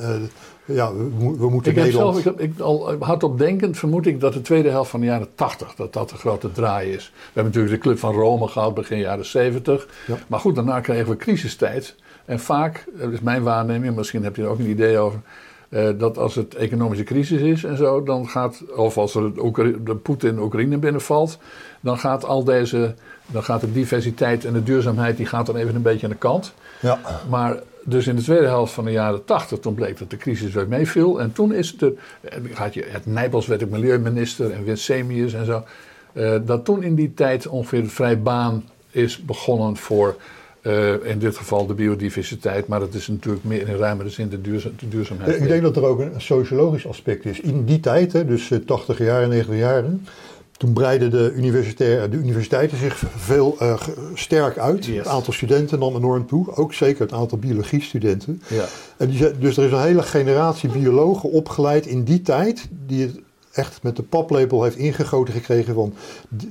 [0.67, 2.21] ja, we, mo- we moeten Ik heb Nederland...
[2.23, 5.27] zelf, ik ik, al hardop denkend vermoed ik dat de tweede helft van de jaren
[5.35, 7.11] 80, dat dat de grote draai is.
[7.15, 9.87] We hebben natuurlijk de Club van Rome gehad begin jaren 70.
[10.07, 10.15] Ja.
[10.27, 11.95] Maar goed, daarna kregen we crisistijd.
[12.25, 15.19] En vaak, dat is mijn waarneming, misschien heb je er ook een idee over.
[15.69, 19.71] eh, dat als het economische crisis is en zo, dan gaat, of als er Oekra-
[19.83, 21.37] de Poetin Oekraïne binnenvalt,
[21.79, 22.93] dan gaat al deze,
[23.25, 26.17] dan gaat de diversiteit en de duurzaamheid, die gaat dan even een beetje aan de
[26.17, 26.53] kant.
[26.79, 26.99] Ja.
[27.29, 27.57] Maar
[27.89, 30.67] dus in de tweede helft van de jaren 80, toen bleek dat de crisis weer
[30.67, 31.21] meeviel.
[31.21, 35.33] En toen is het, er, eh, had je, het Nijpels werd ook milieuminister en Winsemius
[35.33, 35.63] en zo.
[36.13, 40.15] eh, dat toen in die tijd ongeveer de vrij baan is begonnen voor
[40.61, 42.67] eh, in dit geval de biodiversiteit.
[42.67, 45.41] Maar dat is natuurlijk meer in ruimere zin de, de duurzaamheid.
[45.41, 47.39] Ik denk dat er ook een sociologisch aspect is.
[47.39, 50.05] In die tijd, hè, dus eh, 80 jaren, 90 jaren,
[50.57, 53.81] toen breidden de, universitair, de universiteiten zich veel eh,
[54.13, 54.85] sterk uit.
[54.85, 54.97] Yes.
[54.97, 58.41] Het aantal studenten nam enorm toe, ook zeker het aantal biologiestudenten.
[58.47, 58.65] Ja.
[58.97, 63.19] En die, dus er is een hele generatie biologen opgeleid in die tijd, die het
[63.57, 65.93] echt met de paplepel heeft ingegoten gekregen van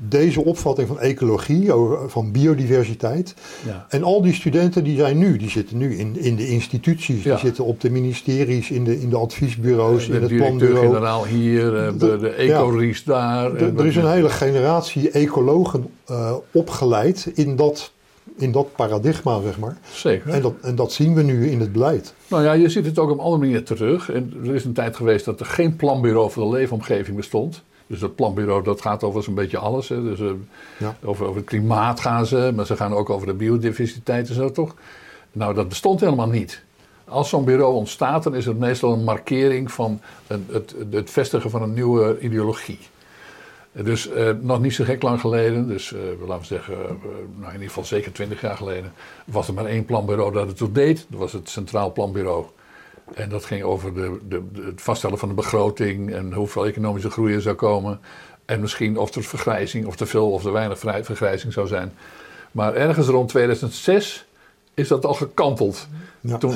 [0.08, 1.70] deze opvatting van ecologie,
[2.06, 3.34] van biodiversiteit.
[3.66, 3.86] Ja.
[3.88, 7.30] En al die studenten die zijn nu, die zitten nu in, in de instituties, Ja.
[7.30, 10.58] die zitten op de ministeries, in de, in de adviesbureaus, De in het planbureau.
[10.58, 13.54] directeur-generaal hier, eh, de, de ecories daar.
[13.54, 17.92] Er- en er is een hele generatie ecologen eh, opgeleid in dat,
[18.36, 19.76] in dat paradigma, zeg maar.
[19.92, 20.30] Zeker.
[20.30, 22.14] En dat, en dat zien we nu in het beleid.
[22.28, 24.10] Nou ja, je ziet het ook op een andere manier terug.
[24.10, 27.62] En er is een tijd geweest dat er geen planbureau voor de leefomgeving bestond.
[27.86, 29.88] Dus dat planbureau dat gaat over zo'n beetje alles.
[29.88, 30.02] Hè.
[30.02, 30.26] Dus, eh,
[30.78, 30.96] Ja.
[31.04, 34.50] over, over het klimaat gaan ze, maar ze gaan ook over de biodiversiteit en zo
[34.50, 34.74] toch.
[35.32, 36.62] Nou, dat bestond helemaal niet.
[37.04, 41.50] Als zo'n bureau ontstaat, dan is het meestal een markering van een, het, het vestigen
[41.50, 42.78] van een nieuwe ideologie.
[43.84, 46.90] Dus eh, nog niet zo gek lang geleden, dus eh, laten we zeggen, eh,
[47.36, 48.92] nou in ieder geval zeker twintig jaar geleden,
[49.24, 51.06] was er maar één planbureau dat het toe deed.
[51.08, 52.44] Dat was het Centraal Planbureau.
[53.14, 57.34] En dat ging over de, de, het vaststellen van de begroting en hoeveel economische groei
[57.34, 58.00] er zou komen.
[58.44, 61.92] En misschien of er vergrijzing, of te veel of te weinig vergrijzing zou zijn.
[62.52, 64.26] Maar ergens rond 2006
[64.74, 65.88] is dat al gekanteld.
[66.20, 66.36] Ja.
[66.36, 66.54] Toen,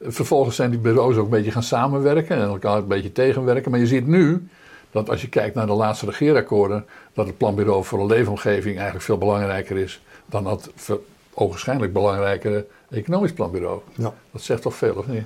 [0.00, 3.70] vervolgens zijn die bureaus ook een beetje gaan samenwerken en elkaar een beetje tegenwerken.
[3.70, 4.48] Maar je ziet nu
[4.96, 9.04] dat als je kijkt naar de laatste regeerakkoorden, dat het planbureau voor de leefomgeving eigenlijk
[9.04, 10.98] veel belangrijker is dan dat ver-
[11.34, 13.80] ogenschijnlijk belangrijkere economisch planbureau.
[13.94, 15.22] Ja, Dat zegt toch veel, of niet?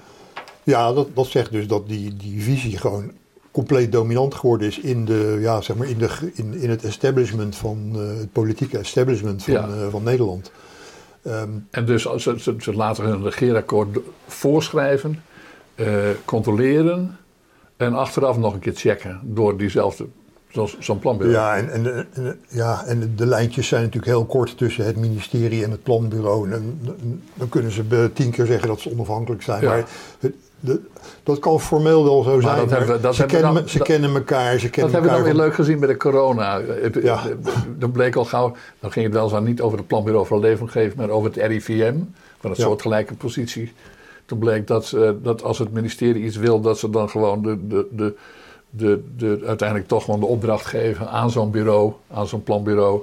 [0.62, 3.10] ja dat, dat zegt dus dat die, die visie gewoon
[3.50, 7.56] compleet dominant geworden is in, de, ja, zeg maar in, de, in, in het establishment
[7.56, 9.68] van eh, het politieke establishment van, Ja.
[9.68, 10.50] eh, van Nederland.
[11.22, 15.22] Ehm, En dus als ze, ze, ze laten hun regeerakkoord voorschrijven,
[15.74, 15.86] eh,
[16.24, 17.18] controleren
[17.80, 20.06] en achteraf nog een keer checken door diezelfde
[20.78, 21.36] zo'n planbureau.
[21.38, 25.64] Ja en, en, en- ja, en de lijntjes zijn natuurlijk heel kort tussen het ministerie
[25.64, 26.50] en het planbureau.
[26.52, 26.80] En,
[27.34, 29.62] dan kunnen ze be- tien keer zeggen dat ze onafhankelijk zijn.
[29.62, 29.68] Ja.
[29.68, 29.84] Maar
[30.18, 30.80] het- de-
[31.22, 32.56] dat kan formeel wel zo zijn.
[32.56, 34.58] dat hebben dat ze kennen, dan- me- ze dat- kennen elkaar.
[34.58, 36.58] Ze Dat hebben we dan weer van- leuk gezien bij de corona.
[36.60, 37.22] Eh, Ja.
[37.78, 40.94] Dan bleek al gauw, dan ging het wel zo niet over het planbureau voor leefomgeving,
[40.94, 41.94] maar over het RIVM,
[42.40, 42.62] van een Ja.
[42.64, 43.72] soortgelijke positie.
[44.30, 47.66] Toen bleek dat, ze- dat als het ministerie iets wil, dat ze dan gewoon de,
[47.68, 48.14] de, de,
[48.70, 53.00] de, de, uiteindelijk toch gewoon de opdracht geven aan zo'n bureau, aan zo'n planbureau,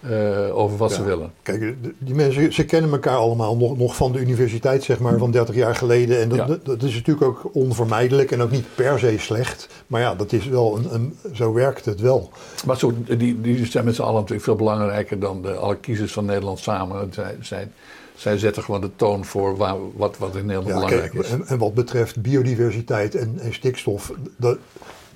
[0.00, 0.96] eh, over wat Ja.
[0.96, 1.32] ze willen.
[1.42, 5.30] Kijk, die mensen, ze kennen elkaar allemaal nog, nog van de universiteit, zeg maar, van
[5.30, 6.20] 30 jaar geleden.
[6.20, 6.46] En dat, Ja.
[6.46, 9.68] dat, dat is natuurlijk ook onvermijdelijk en ook niet per se slecht.
[9.86, 12.30] Maar ja, dat is wel een, een, zo werkt het wel.
[12.66, 16.12] Maar zo, die, die zijn met z'n allen natuurlijk veel belangrijker dan de, alle kiezers
[16.12, 17.12] van Nederland samen.
[17.40, 17.68] Zij,
[18.14, 21.30] zij, zetten gewoon de toon voor waar, wat, wat in Nederland Ja, belangrijk kijk, is.
[21.30, 24.58] en, en wat betreft biodiversiteit en, en stikstof, dat,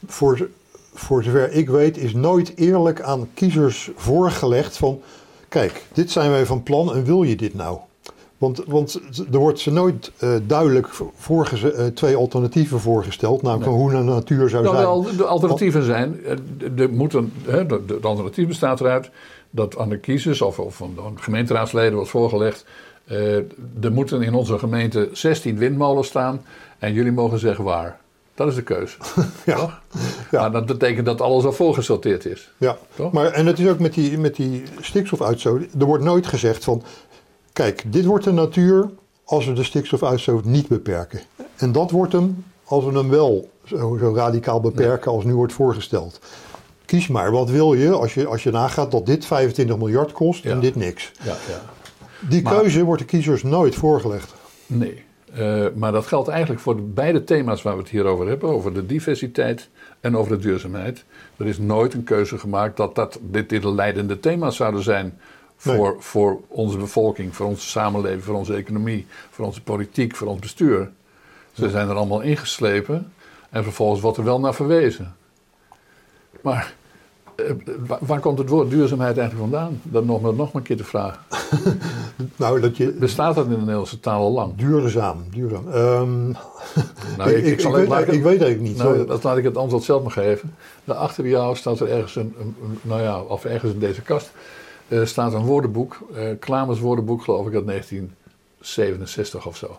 [0.06, 0.48] voor,
[1.22, 5.00] zover ik weet, is nooit eerlijk aan kiezers voorgelegd van,
[5.48, 7.78] kijk, dit zijn wij van plan en wil je dit nou?
[8.38, 9.00] Want, want
[9.32, 13.80] er wordt ze nooit eh, duidelijk voorgeze- eh, twee alternatieven voorgesteld, namelijk Nee.
[13.80, 14.86] hoe een natuur zou Nou, zijn.
[14.88, 19.10] wel, de alternatieven zijn, eh, de, de, moeten, hè, de, de alternatief bestaat eruit
[19.50, 22.64] dat aan de kiezers of, of aan de gemeenteraadsleden wordt voorgelegd.
[23.08, 23.36] Eh,
[23.80, 26.42] er moeten in onze gemeente 16 windmolens staan
[26.78, 27.98] en jullie mogen zeggen waar.
[28.34, 28.96] Dat is de keuze.
[29.44, 29.56] Ja.
[29.56, 29.80] Toch?
[30.30, 30.40] Ja.
[30.40, 32.50] Maar dat betekent dat alles al voorgesorteerd is.
[32.56, 33.12] Ja, Toch?
[33.12, 35.62] maar en het is ook met die, met die stikstofuitstoot.
[35.78, 36.82] Er wordt nooit gezegd van,
[37.52, 38.90] kijk, dit wordt de natuur
[39.24, 41.20] als we de stikstofuitstoot niet beperken.
[41.56, 45.52] En dat wordt hem als we hem wel zo, zo radicaal beperken als nu wordt
[45.52, 46.20] voorgesteld.
[46.84, 50.44] Kies maar, wat wil je als je, als je nagaat dat dit 25 miljard kost
[50.44, 50.60] en Ja.
[50.60, 51.12] dit niks.
[51.22, 51.60] Ja, ja.
[52.20, 54.34] Die Maar- keuze wordt de kiezers nooit voorgelegd.
[54.66, 55.04] Nee.
[55.34, 58.48] Eh, maar dat geldt eigenlijk voor de beide thema's waar we het hier over hebben:
[58.48, 59.68] over de diversiteit
[60.00, 61.04] en over de duurzaamheid.
[61.36, 65.18] Er is nooit een keuze gemaakt dat, dat dit, dit de leidende thema's zouden zijn
[65.56, 70.40] voor, voor onze bevolking, voor onze samenleving, voor onze economie, voor onze politiek, voor ons
[70.40, 70.90] bestuur.
[71.52, 73.12] Ze zijn er allemaal ingeslepen
[73.50, 75.16] en vervolgens wordt er wel naar verwezen.
[76.40, 76.74] Maar
[77.86, 79.80] waar, waar komt het woord duurzaamheid eigenlijk vandaan?
[79.82, 81.20] Dat nog, maar- nog maar een keer te vragen.
[82.36, 84.56] Nou, dat je Bestaat dat in de Nederlandse taal al lang?
[84.56, 85.68] duurzaam, duurzaam.
[85.72, 86.28] Ehm,
[87.18, 88.76] Nou, ik, ik, zal- weet, ik- weet eigenlijk niet.
[88.76, 90.54] Nou, dat laat ik het antwoord zelf maar geven.
[90.84, 92.34] Daar achter jou staat er ergens een,
[92.82, 94.30] nou ja, of ergens in deze kast,
[94.88, 99.76] eh, staat een woordenboek, eh Klamers woordenboek geloof ik uit 1967 of zo.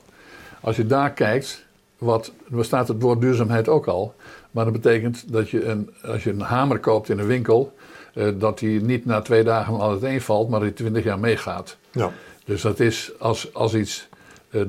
[0.61, 1.65] Als je daar kijkt,
[1.97, 4.13] wat, er staat het woord duurzaamheid ook al,
[4.51, 7.73] maar dat betekent dat je een, als je een hamer koopt in een winkel,
[8.13, 11.77] eh, dat die niet na twee dagen al uiteen valt, maar die 20 jaar meegaat.
[11.91, 12.12] ja.
[12.45, 14.07] Dus dat is als, als iets
[14.49, 14.62] eh,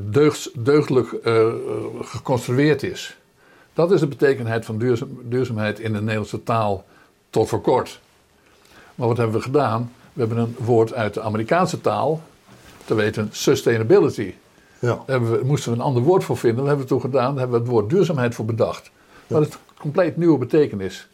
[0.55, 1.47] deugdelijk eh,
[2.01, 3.17] geconstrueerd is.
[3.73, 6.85] Dat is de betekenheid van duurzaam, duurzaamheid in de Nederlandse taal
[7.31, 8.01] tot voor kort.
[8.95, 9.93] Maar wat hebben we gedaan?
[10.13, 12.23] We hebben een woord uit de Amerikaanse taal,
[12.85, 14.35] te weten sustainability.
[14.79, 15.03] Ja.
[15.07, 16.59] Daar we, moesten we een ander woord voor vinden.
[16.59, 17.31] Dat hebben we toen gedaan.
[17.31, 18.91] Daar hebben we het woord duurzaamheid voor bedacht.
[19.27, 21.09] Maar het een compleet nieuwe betekenis.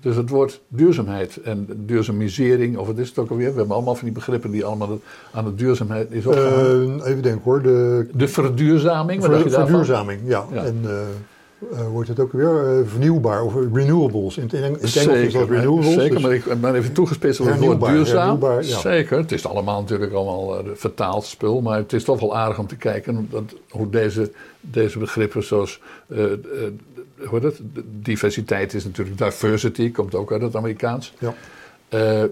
[0.00, 3.50] Dus het woord duurzaamheid en duurzamisering, of wat is het ook alweer?
[3.52, 5.00] We hebben allemaal van die begrippen die allemaal
[5.32, 7.00] aan de duurzaamheid is opgehangen.
[7.00, 7.62] Eh, even denken hoor.
[7.62, 9.66] De de verduurzaming, ver, daarvan?
[9.66, 10.46] verduurzaming, ja.
[10.52, 10.64] Ja.
[10.64, 10.90] En eh
[11.72, 14.36] eh, wordt het ook weer eh, vernieuwbaar of renewables.
[14.36, 15.94] In het, Eng- in het Engels is dat Zeker, renewables.
[15.94, 18.38] zeker dus- maar ik ben even toegespitst op het woord duurzaam.
[18.42, 18.62] ja.
[18.62, 22.58] Zeker, het is allemaal natuurlijk allemaal eh, vertaald spul, maar het is toch wel aardig
[22.58, 25.80] om te kijken dat, hoe deze, deze begrippen zoals,
[27.26, 27.40] hoe?
[27.40, 27.54] De
[28.02, 31.14] diversiteit is natuurlijk diversity, komt ook uit het Amerikaans.
[31.18, 31.34] ja.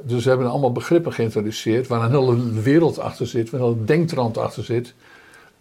[0.02, 3.84] Dus we hebben allemaal begrippen geïntroduceerd waar een hele wereld achter zit, waar een hele
[3.84, 4.94] denktrand achter zit.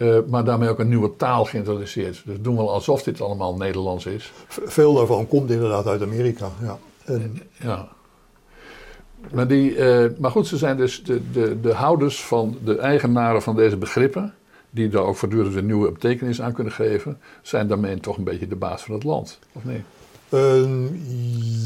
[0.09, 2.21] Eh, maar daarmee ook een nieuwe taal geïntroduceerd.
[2.25, 4.31] Dus doen we alsof dit allemaal Nederlands is.
[4.47, 6.49] Veel daarvan komt inderdaad uit Amerika.
[6.61, 6.77] Ja.
[7.05, 7.87] En, Ja.
[9.31, 13.41] Maar, die, eh, maar goed, ze zijn dus de, de, de houders van de eigenaren
[13.41, 14.33] van deze begrippen,
[14.69, 18.47] die daar ook voortdurend een nieuwe betekenis aan kunnen geven, zijn daarmee toch een beetje
[18.47, 19.83] de baas van het land, of nee?
[20.29, 20.85] Ehm,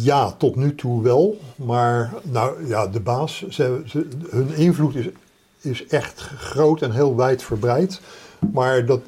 [0.04, 1.40] ja, tot nu toe wel.
[1.56, 5.06] Maar nou ja, de baas, ze, ze- hun invloed is,
[5.62, 8.02] is echt groot en heel wijd verbreid.
[8.54, 9.00] Maar dat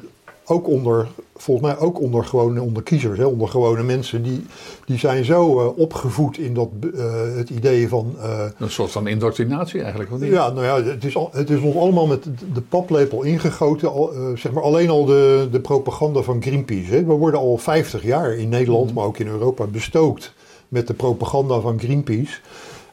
[0.46, 4.46] ook onder, volgens mij ook onder gewone onder kiezers, hè, onder gewone mensen, die,
[4.86, 7.04] die zijn zo eh, opgevoed in dat, eh,
[7.36, 8.15] het idee van.
[8.22, 10.32] eh, Een soort van indoctrinatie eigenlijk, of niet?
[10.32, 13.92] ja, nou ja, het is, al, het is ons allemaal met de paplepel ingegoten.
[13.92, 16.92] Al, zeg maar alleen al de, de propaganda van Greenpeace.
[16.92, 17.04] Hè.
[17.06, 20.34] We worden al 50 jaar in Nederland, maar ook in Europa bestookt
[20.68, 22.39] met de propaganda van Greenpeace.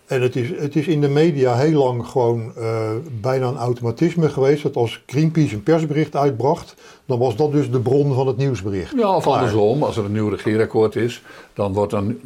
[0.06, 2.90] En het is, het is in de media heel lang gewoon uh,
[3.20, 4.62] bijna een automatisme geweest.
[4.62, 6.74] Dat als Greenpeace een persbericht uitbracht,
[7.06, 8.92] dan was dat dus de bron van het nieuwsbericht.
[8.96, 11.22] Ja, of andersom, als er een nieuw regeerakkoord is,
[11.54, 12.18] dan wordt dan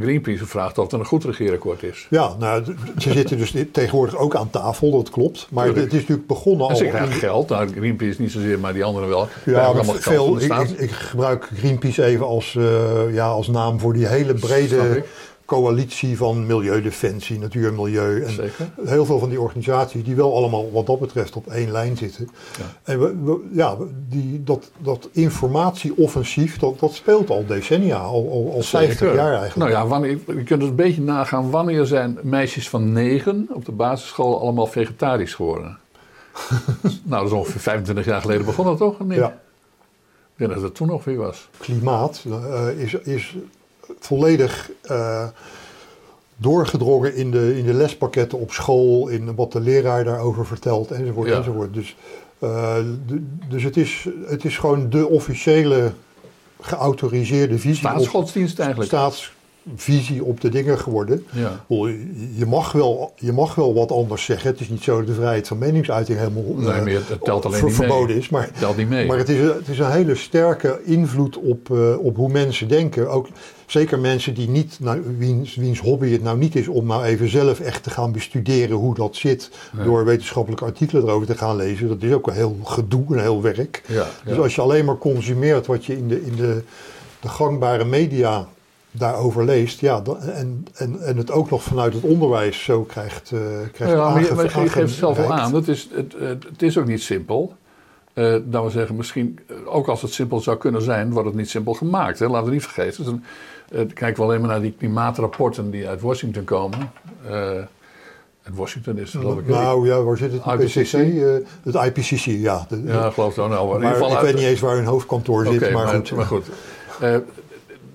[0.00, 2.06] Greenpeace gevraagd of er een goed regeerakkoord is.
[2.10, 2.64] Ja, nou,
[2.98, 5.46] ze zitten dus tegenwoordig ook aan tafel, dat klopt.
[5.50, 6.70] Maar het, is natuurlijk begonnen al.
[6.70, 9.28] En ze krijgen geld, nou, Greenpeace niet zozeer, maar die anderen wel.
[9.44, 14.06] Ja, maar veel, ik, ik, gebruik Greenpeace even als, uh, ja, als naam voor die
[14.06, 15.04] hele brede
[15.48, 18.22] coalitie van Milieudefensie, Natuur en Milieu.
[18.22, 18.70] En Zeker.
[18.84, 22.28] heel veel van die organisaties die wel allemaal wat dat betreft op één lijn zitten.
[22.58, 22.64] Ja.
[22.82, 23.76] En we, ja,
[24.08, 29.56] die, dat, dat informatieoffensief, dat, dat speelt al decennia, al, al, al 50 jaar eigenlijk.
[29.56, 33.64] Nou ja, wanneer, je kunt het een beetje nagaan, wanneer zijn meisjes van negen op
[33.64, 35.78] de basisschool allemaal vegetarisch geworden?
[36.82, 39.00] nou, dat is ongeveer 25 jaar geleden begonnen, toch?
[39.00, 39.18] Nee.
[39.18, 39.40] Ja.
[40.32, 41.48] Ik denk dat het toen nog weer was.
[41.58, 43.36] Klimaat uh, is, is
[43.98, 45.26] volledig uh,
[46.36, 51.30] doorgedrongen in de, in de lespakketten op school, in wat de leraar daarover vertelt, enzovoort,
[51.30, 51.74] enzovoort.
[51.74, 51.96] Dus,
[52.38, 52.74] uh,
[53.48, 55.92] dus het, is, het is gewoon de officiële
[56.60, 57.76] geautoriseerde visie.
[57.76, 58.90] Staatsgodsdienst eigenlijk.
[58.90, 59.32] Staats,
[59.76, 61.26] visie op de dingen geworden.
[61.30, 61.64] Ja.
[62.34, 64.50] Je, mag wel, je mag wel wat anders zeggen.
[64.50, 67.64] Het is niet zo dat de vrijheid van meningsuiting helemaal nee, maar het telt alleen
[67.64, 68.16] niet verboden mee.
[68.16, 68.28] is.
[68.28, 69.06] Maar, het telt niet mee.
[69.06, 73.10] maar het, is, het is een hele sterke invloed op, uh, op hoe mensen denken.
[73.10, 73.28] Ook
[73.66, 77.28] zeker mensen die niet, nou, wiens, wiens hobby het nou niet is om nou even
[77.28, 79.50] zelf echt te gaan bestuderen hoe dat zit.
[79.84, 81.88] Door wetenschappelijke artikelen erover te gaan lezen.
[81.88, 83.82] Dat is ook een heel gedoe, een heel werk.
[83.86, 86.62] Ja, dus als je alleen maar consumeert wat je in de, in de,
[87.20, 88.48] de gangbare media
[88.98, 93.40] daarover leest, ja, en, en, en het ook nog vanuit het onderwijs zo krijgt, uh,
[93.72, 96.14] krijgt ja, maar je, maar je geeft het zelf al aan, het is, het,
[96.48, 97.56] het is ook niet simpel.
[98.18, 101.36] Uh, dat we zeggen, misschien, eh, ook als het simpel zou kunnen zijn, wordt het
[101.36, 102.18] niet simpel gemaakt.
[102.18, 102.28] Hè?
[102.28, 103.04] Laten we niet vergeten.
[103.04, 103.14] Dus
[103.80, 106.90] uh, kijken we alleen maar naar die klimaatrapporten die uit Washington komen.
[107.30, 107.50] Uh,
[108.54, 109.46] Washington is geloof ik.
[109.46, 110.60] Nou ja, waar zit het?
[110.60, 110.92] IPCC?
[110.92, 112.66] Uh, het IPCC, ja.
[112.68, 113.50] De, ja, geloof ik nou.
[113.50, 116.12] In maar ieder geval ik weet niet eens waar hun hoofdkantoor zit, maar, maar, goed.
[116.12, 116.46] Maar goed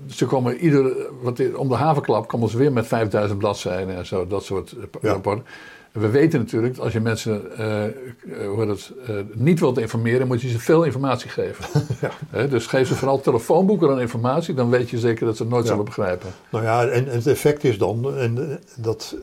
[0.07, 4.27] ze komen ieder, wat, om de havenklap komen ze weer met 5000 bladzijden en zo,
[4.27, 5.45] dat soort rapporten.
[5.91, 7.83] We weten natuurlijk, als je mensen uh,
[8.47, 11.65] hoe het, uh, niet wilt informeren, moet je ze veel informatie geven.
[12.31, 12.47] ja.
[12.47, 15.67] dus geef ze vooral telefoonboeken aan informatie, dan weet je zeker dat ze het nooit
[15.67, 16.29] zullen begrijpen.
[16.49, 19.15] Nou ja, en, het effect is dan en, dat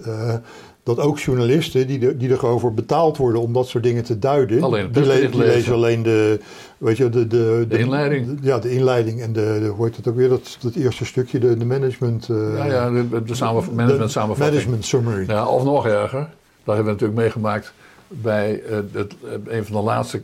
[0.82, 4.18] dat ook journalisten die, die er gewoon voor betaald worden om dat soort dingen te
[4.18, 6.40] duiden, alleen die, le die lezen alleen de,
[6.80, 8.38] weet je, de, de, de, inleiding.
[8.42, 11.38] ja, de inleiding en de, de hoe heet het ook weer, dat, dat eerste stukje,
[11.38, 12.28] de, de management.
[12.28, 14.36] Uh, ja, ja, de, management samenvatting.
[14.36, 15.24] Management summary.
[15.26, 16.28] Ja, of nog erger,
[16.64, 17.72] dat hebben we natuurlijk meegemaakt
[18.08, 20.22] bij uh, het, uh, een van de laatste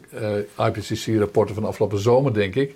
[0.59, 2.75] IPCC-rapporten van de afgelopen zomer, denk ik.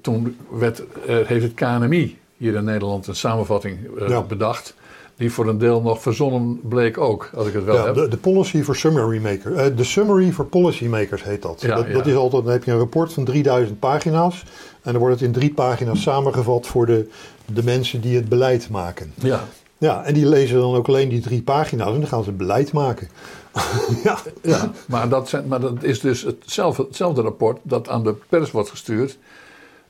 [0.00, 4.22] toen werd, heeft het KNMI hier in Nederland een samenvatting ja.
[4.22, 4.74] bedacht
[5.16, 7.94] die voor een deel nog verzonnen bleek ook, als ik het wel ja, heb.
[7.94, 9.54] De, de Policy for Summary Makers.
[9.54, 11.60] Uh, de Summary for Policy Makers heet dat.
[11.60, 14.44] Ja, dat, dat, is altijd, dan heb je een rapport van 3000 pagina's.
[14.82, 17.08] En dan wordt het in drie pagina's samengevat voor de,
[17.44, 19.12] de mensen die het beleid maken.
[19.14, 19.44] Ja.
[19.78, 22.72] Ja, en die lezen dan ook alleen die drie pagina's en dan gaan ze beleid
[22.72, 23.08] maken.
[24.04, 24.18] ja.
[24.42, 28.50] ja, maar dat, zijn, maar dat is dus hetzelfde, hetzelfde rapport dat aan de pers
[28.50, 29.18] wordt gestuurd.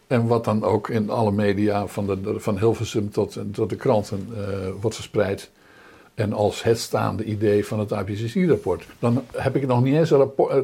[0.06, 4.28] En wat dan ook in alle media, van, de, van Hilversum tot, tot de kranten,
[4.32, 4.38] uh,
[4.80, 5.50] wordt verspreid.
[6.14, 8.86] En als het staande idee van het IPCC-rapport.
[8.98, 10.12] Dan heb ik het nog niet eens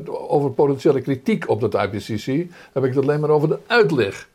[0.09, 2.27] over potentiële kritiek op dat IPCC.
[2.73, 4.29] Heb ik het alleen maar over de uitleg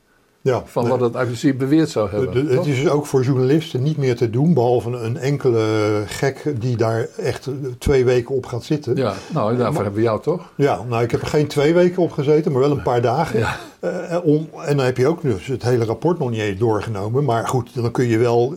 [0.48, 2.48] ja, van wat het IPCC beweerd zou hebben.
[2.48, 6.78] het is dus ook voor journalisten niet meer te doen, behalve een enkele gek die
[6.78, 8.96] daar echt twee weken op gaat zitten.
[8.96, 10.52] Ja, nou daarvoor hebben we jou toch?
[10.56, 13.40] Ja, nou ik heb er geen twee weken op gezeten, maar wel een paar dagen.
[13.40, 13.56] Ja.
[13.82, 17.24] Uh, om, en dan heb je ook dus het hele rapport nog niet eens doorgenomen.
[17.24, 18.56] Maar goed, dan kun je wel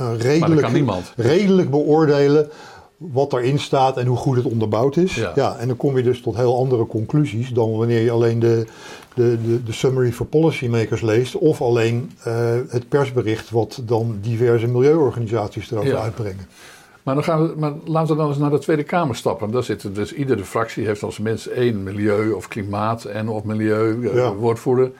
[0.00, 2.50] uh, redelijk, redelijk beoordelen
[2.96, 5.14] wat erin staat en hoe goed het onderbouwd is.
[5.14, 5.32] Ja.
[5.34, 5.56] ja.
[5.56, 8.66] en dan kom je dus tot heel andere conclusies dan wanneer je alleen de,
[9.14, 12.34] de, de, de summary for policymakers leest of alleen uh,
[12.68, 16.02] het persbericht wat dan diverse milieuorganisaties erover ja.
[16.02, 16.46] uitbrengen.
[17.02, 19.50] Maar, dan gaan we, maar laten we dan eens naar de Tweede Kamer stappen.
[19.50, 23.96] Daar zitten dus iedere fractie heeft als mensen één milieu of klimaat en of milieu
[23.96, 24.34] uh, ja.
[24.34, 24.90] woordvoerder.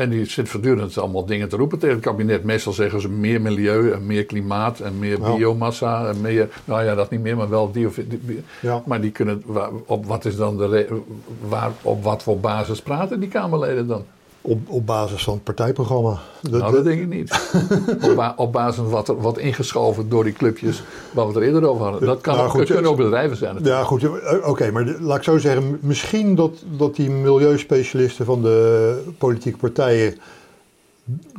[0.00, 2.44] En die zit voortdurend allemaal dingen te roepen tegen het kabinet.
[2.44, 6.08] Meestal zeggen ze meer milieu en meer klimaat en meer biomassa.
[6.08, 8.42] En meer, nou ja, dat niet meer, maar wel die of die.
[8.60, 8.82] Ja.
[8.86, 9.42] Maar die kunnen,
[9.86, 11.00] op wat is dan de,
[11.48, 14.04] waar, op wat voor basis praten die Kamerleden dan?
[14.42, 16.18] Op, op basis van het partijprogramma.
[16.50, 17.52] nou, dat denk ik niet.
[18.10, 21.46] op, op, basis van wat er wat ingeschoven door die clubjes waar we het er
[21.46, 22.06] eerder over hadden.
[22.06, 23.54] Dat kan nou, goed, kunnen ook bedrijven zijn.
[23.54, 23.82] Natuurlijk.
[23.82, 24.02] Ja, goed.
[24.02, 25.78] Eh, oké, maar laat ik zo zeggen.
[25.80, 30.18] Misschien dat, dat die milieuspecialisten van de politieke partijen.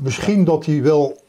[0.01, 1.21] Misschien dat die wel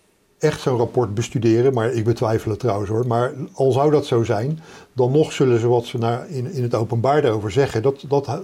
[0.42, 3.07] echt zo'n rapport bestuderen, maar ik betwijfel het trouwens hoor.
[3.07, 4.61] Maar al zou dat zo zijn,
[4.92, 8.38] dan nog zullen ze wat ze naar in, in het openbaar daarover zeggen, dat, dat,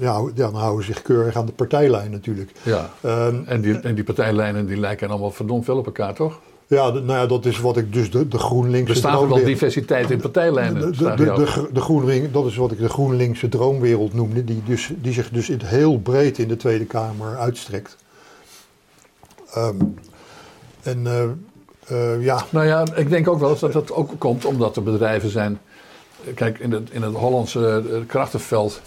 [0.00, 2.50] ja, dan houden ze zich keurig aan de partijlijn natuurlijk.
[2.62, 6.40] Ja, Ehm, en die, en die partijlijnen die lijken allemaal verdomd veel op elkaar, toch?
[6.66, 9.44] ja, de- nou ja, dat is wat ik dus de, de GroenLinkse Bestaat er wel
[9.44, 10.92] diversiteit in partijlijnen?
[11.72, 15.50] De, GroenLink, dat is wat ik de GroenLinkse droomwereld noemde, die, dus, die zich dus
[15.50, 17.96] in, heel breed in de Tweede Kamer uitstrekt.
[19.54, 19.74] Ehm,
[20.82, 21.24] en eh,
[21.90, 24.82] eh, ja, Nou ja, ik denk ook wel eens dat dat ook komt omdat er
[24.82, 25.60] bedrijven zijn.
[26.34, 28.80] Kijk, in het, in het Hollandse eh, krachtenveld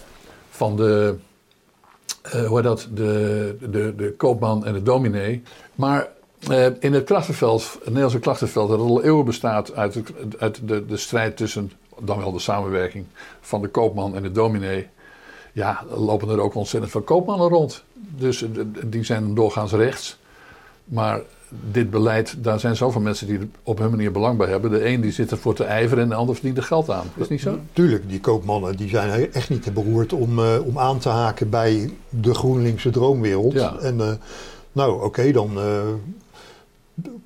[0.50, 1.14] van de.
[2.22, 2.88] eh, hoe dat?
[2.94, 5.42] De, de, de koopman en de dominee.
[5.74, 6.08] Maar
[6.80, 10.02] in het krachtenveld, het Nederlandse krachtenveld, dat al eeuwen bestaat uit,
[10.38, 11.72] uit de, de strijd tussen.
[12.00, 13.04] dan wel de samenwerking
[13.40, 14.88] van de koopman en de dominee.
[15.52, 17.84] Ja, lopen er ook ontzettend veel koopmannen rond.
[17.94, 18.44] Dus
[18.84, 20.18] die zijn doorgaans rechts.
[20.84, 21.20] Maar
[21.70, 24.70] dit beleid, daar zijn zoveel mensen die er op hun manier belang bij hebben.
[24.70, 27.06] De een die zit ervoor te ijveren en de ander verdient er geld aan.
[27.16, 27.58] Is niet zo?
[27.72, 31.50] tuurlijk, die koopmannen die zijn echt niet te beroerd om, eh, om aan te haken
[31.50, 33.52] bij de GroenLinkse droomwereld.
[33.52, 33.76] Ja.
[33.78, 34.12] En eh,
[34.72, 35.64] nou, oké, dan eh,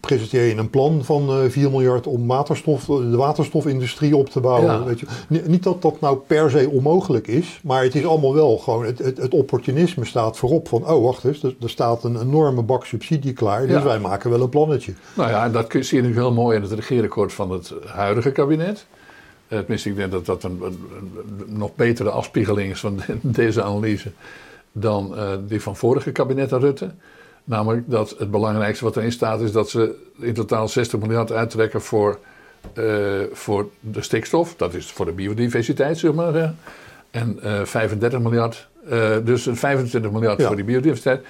[0.00, 4.72] presenteer je een plan van eh 4 miljard om waterstof, de waterstofindustrie op te bouwen.
[4.72, 4.84] Ja.
[4.84, 5.06] Weet je.
[5.28, 8.84] Ni- Niet dat dat nou per se onmogelijk is, maar het is allemaal wel gewoon,
[8.84, 12.62] het, het, het opportunisme staat voorop van, oh wacht eens, er, er staat een enorme
[12.62, 13.82] bak subsidie klaar, dus Ja.
[13.82, 14.92] wij maken wel een plannetje.
[15.14, 18.30] Nou ja, dat kun- zie je natuurlijk heel mooi in het regeerakkoord van het huidige
[18.32, 18.86] kabinet.
[19.48, 20.78] Eh, Tenminste, ik denk dat dat een, een-
[21.48, 24.10] een nog betere afspiegeling is van deze analyse
[24.72, 26.90] dan eh, die van vorige kabinetten Rutte.
[27.48, 31.80] Namelijk dat het belangrijkste wat erin staat is dat ze in totaal 60 miljard uittrekken
[31.82, 32.18] voor,
[32.74, 32.84] eh,
[33.32, 34.54] voor de stikstof.
[34.56, 36.54] Dat is voor de biodiversiteit, zeg maar.
[37.10, 40.46] En eh 35 miljard, eh, dus 25 miljard Ja.
[40.46, 41.20] voor die biodiversiteit.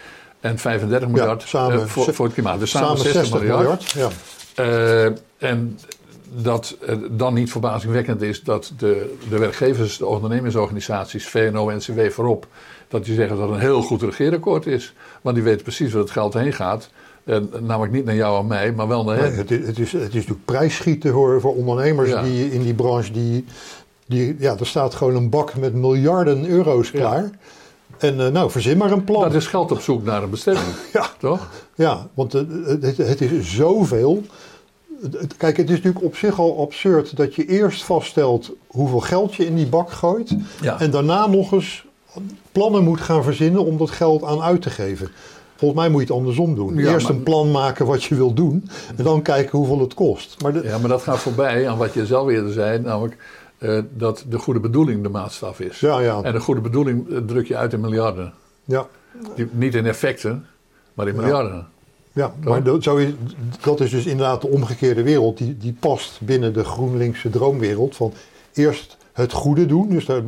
[0.41, 2.59] En 35 miljard samen eh, voor, het klimaat.
[2.59, 3.91] Dus samen, 60, miljard.
[3.91, 4.09] ja.
[4.55, 5.05] Eh,
[5.39, 5.79] en
[6.35, 12.01] dat eh, dan niet verbazingwekkend is dat de, de werkgevers, de ondernemersorganisaties, VNO en CW
[12.11, 12.47] voorop,
[12.89, 14.95] dat die zeggen dat het een heel goed regeerakkoord is.
[15.23, 16.91] Want die weten precies waar het geld heen gaat.
[17.25, 19.37] En, namelijk niet naar jou en mij, maar wel naar Nee, hen.
[19.37, 22.23] het, is, het, is, het is natuurlijk prijsschieten voor, voor ondernemers Ja.
[22.23, 23.13] die in die branche.
[23.13, 23.45] Die,
[24.07, 26.99] die, ja, er staat gewoon een bak met miljarden euro's Ja.
[26.99, 27.31] klaar.
[27.99, 29.23] En eh, nou, verzin maar een plan.
[29.23, 31.49] Dat is geld op zoek naar een bestemming, Ja, toch?
[31.75, 32.43] ja, want eh,
[32.81, 34.23] het, het, is zoveel.
[35.37, 39.47] Kijk, het is natuurlijk op zich al absurd dat je eerst vaststelt hoeveel geld je
[39.47, 40.37] in die bak gooit.
[40.61, 40.81] Ja.
[40.81, 41.85] En daarna nog eens
[42.59, 45.09] plannen moet gaan verzinnen om dat geld aan uit te geven.
[45.57, 46.75] Volgens mij moet je het andersom doen.
[46.77, 48.69] Ja, Eerst maar- een plan maken wat je wil doen.
[48.97, 50.43] En dan kijken hoeveel het kost.
[50.43, 53.17] Maar de, Ja, maar dat gaat voorbij aan wat je zelf eerder zei, namelijk
[53.59, 55.81] eh, dat de goede bedoeling de maatstaf is.
[55.81, 58.33] ja, ja, En de goede bedoeling eh, druk je uit in miljarden.
[58.65, 58.87] ja.
[59.35, 60.47] Die- niet in effecten,
[60.95, 61.21] maar in Ja.
[61.21, 61.67] miljarden.
[62.13, 63.09] Ja, maar dat, zo is,
[63.63, 65.39] dat is dus inderdaad de omgekeerde wereld.
[65.39, 67.97] Die, die past binnen de GroenLinkse droomwereld.
[67.97, 68.13] Van
[68.55, 69.89] eerst het goede doen.
[69.89, 70.23] Dus daar,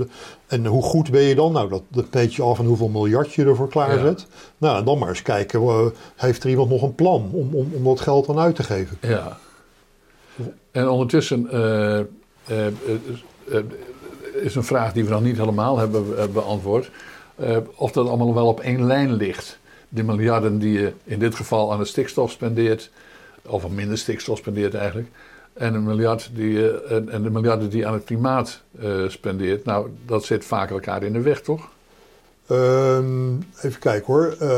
[0.46, 1.52] en hoe goed ben je dan?
[1.52, 4.26] Nou, dat, dat meet je af aan hoeveel miljard je ervoor klaarzet.
[4.58, 5.60] Nou, en dan maar eens kijken.
[5.60, 5.86] eh,
[6.16, 8.98] heeft er iemand nog een plan om, om, om dat geld dan uit te geven?
[9.00, 9.38] Ja.
[10.70, 12.06] En ondertussen eh, eh,
[14.32, 16.90] is een vraag die we nog niet helemaal hebben beantwoord.
[17.74, 19.58] of dat allemaal wel op één lijn ligt.
[19.88, 22.90] De miljarden die je in dit geval aan de stikstof spendeert,
[23.46, 25.08] of aan minder stikstof spendeert eigenlijk.
[25.52, 28.88] En, een miljard die, je- en, en de miljarden die je aan het klimaat eh,
[29.08, 29.64] spendeert.
[29.64, 31.68] Nou, dat zit vaak elkaar in de weg, toch?
[32.46, 33.32] Ehm,
[33.62, 34.36] even kijken hoor.
[34.38, 34.48] Eh,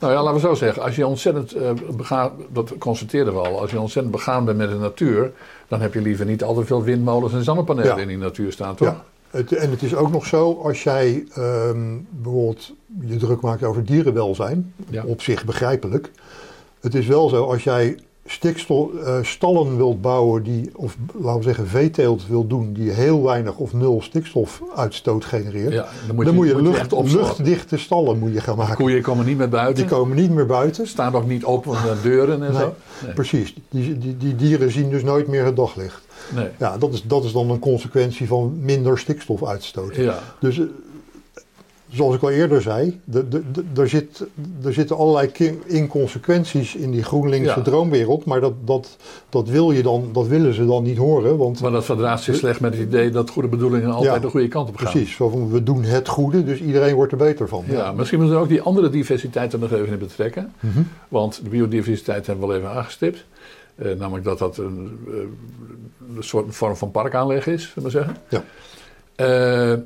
[0.00, 0.82] Nou ja, laten we zo zeggen.
[0.82, 4.68] Als je ontzettend eh, begaan, dat constateerden we al, als je ontzettend begaan bent met
[4.70, 5.32] de natuur,
[5.68, 8.02] dan heb je liever niet al te veel windmolens en zonnepanelen Ja.
[8.02, 8.88] in die natuur staan, toch?
[8.88, 9.04] ja.
[9.30, 12.72] Het, en het is ook nog zo, als jij ehm, bijvoorbeeld
[13.04, 15.04] je druk maakt over dierenwelzijn, Ja.
[15.04, 16.10] op zich begrijpelijk.
[16.80, 21.42] Het is wel zo, als jij stikstof, eh, stallen wilt bouwen, die, of laten we
[21.46, 26.34] zeggen veeteelt wilt doen, die heel weinig of nul stikstofuitstoot genereert, Ja, dan moet dan
[26.34, 27.20] je, moet je, moet lucht, opslaan.
[27.22, 28.74] luchtdichte stallen moet je gaan maken.
[28.76, 29.74] Koeien komen niet meer buiten.
[29.86, 30.86] Die komen niet meer buiten.
[30.86, 32.60] staan ook niet open de deuren en Nee.
[32.60, 32.74] zo.
[33.04, 33.14] Nee.
[33.14, 36.00] Precies, die, die, die dieren zien dus nooit meer het daglicht.
[36.34, 36.48] nee.
[36.58, 39.96] Ja, dat is, dat is dan een consequentie van minder stikstofuitstoot.
[39.96, 40.18] Ja.
[40.40, 40.64] Dus eh,
[41.90, 43.00] zoals ik al eerder zei,
[43.74, 44.26] er, zit,
[44.64, 47.62] er zitten allerlei inconsequenties in die GroenLinkse Ja.
[47.62, 48.24] droomwereld.
[48.24, 48.96] Maar dat, dat,
[49.28, 51.36] dat, wil je dan, dat willen ze dan niet horen.
[51.36, 54.28] Want Maar dat verdraagt zich slecht met het idee dat goede bedoelingen altijd Ja, de
[54.28, 54.90] goede kant op gaan.
[54.90, 57.64] precies, van, we doen het goede, dus iedereen wordt er beter van.
[57.68, 60.52] Ja, misschien moeten we ook die andere diversiteit er nog even in betrekken.
[60.60, 60.80] Mhm.
[61.08, 63.24] Want de biodiversiteit hebben we al even aangestipt.
[63.74, 65.14] Eh, namelijk dat dat een, eh,
[66.16, 68.16] een soort vorm van parkaanleg is, zullen we zeggen.
[68.28, 68.42] Ja.
[69.16, 69.78] Eh,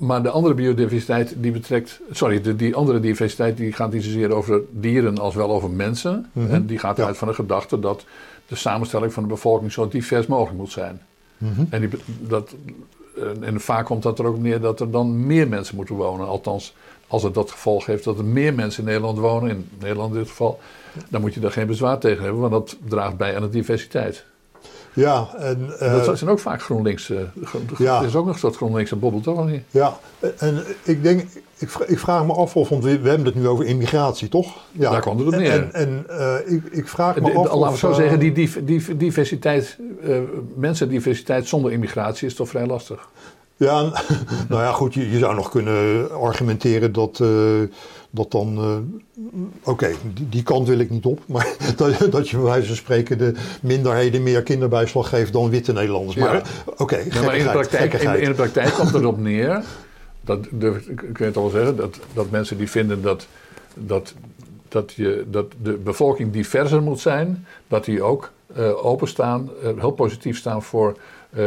[0.00, 2.00] maar de andere biodiversiteit die betrekt.
[2.10, 6.30] Sorry, de, die andere diversiteit die gaat niet zozeer over dieren als wel over mensen.
[6.32, 6.50] Mhm.
[6.50, 7.04] En die gaat Ja.
[7.06, 8.04] uit van de gedachte dat
[8.46, 11.00] de samenstelling van de bevolking zo divers mogelijk moet zijn.
[11.38, 11.64] Mhm.
[11.70, 11.90] En, die,
[12.20, 12.54] dat,
[13.16, 16.26] en, en vaak komt dat er ook neer dat er dan meer mensen moeten wonen.
[16.26, 16.74] Althans,
[17.06, 20.18] als het dat gevolg heeft dat er meer mensen in Nederland wonen, in Nederland in
[20.18, 20.60] dit geval,
[21.08, 24.24] dan moet je daar geen bezwaar tegen hebben, want dat draagt bij aan de diversiteit.
[24.92, 27.10] Ja, en, eh, dat zijn ook vaak GroenLinks.
[27.10, 27.16] eh,
[27.78, 28.00] Ja.
[28.00, 29.62] Er is ook nog een soort GroenLinks en bobbel toch niet?
[29.70, 29.98] ja,
[30.38, 31.20] en ik denk,
[31.58, 34.56] ik, ik vraag me af of, want we, we hebben het nu over immigratie, toch?
[34.72, 34.90] Ja.
[34.90, 35.52] Daar komt het op neer.
[35.52, 38.18] En, en eh, ik, ik vraag me de- af laten we of, zo eh, zeggen,
[38.18, 40.18] die, die, die diversiteit, eh
[40.54, 43.08] mensendiversiteit zonder immigratie is toch vrij lastig.
[43.56, 43.82] Ja,
[44.48, 47.28] nou ja, goed, je, je zou nog kunnen argumenteren dat, eh,
[48.10, 48.56] dat dan...
[48.58, 48.76] eh,
[49.62, 51.20] Oké, die, die kant wil ik niet op.
[51.26, 55.72] Maar dat, dat je bij wijze van spreken de minderheden meer kinderbijslag geeft dan witte
[55.72, 56.16] Nederlanders.
[56.16, 56.40] Maar Ja.
[56.42, 56.46] eh,
[56.76, 59.62] oké, Ja, maar in de, praktijk, in, in de praktijk komt het erop neer,
[60.20, 63.26] dat durf, ik- het al wel zeggen, dat, dat mensen die vinden dat,
[63.74, 64.14] dat,
[64.68, 70.38] dat, je, dat de bevolking diverser moet zijn, dat die ook eh, openstaan, heel positief
[70.38, 70.96] staan voor
[71.30, 71.44] eh,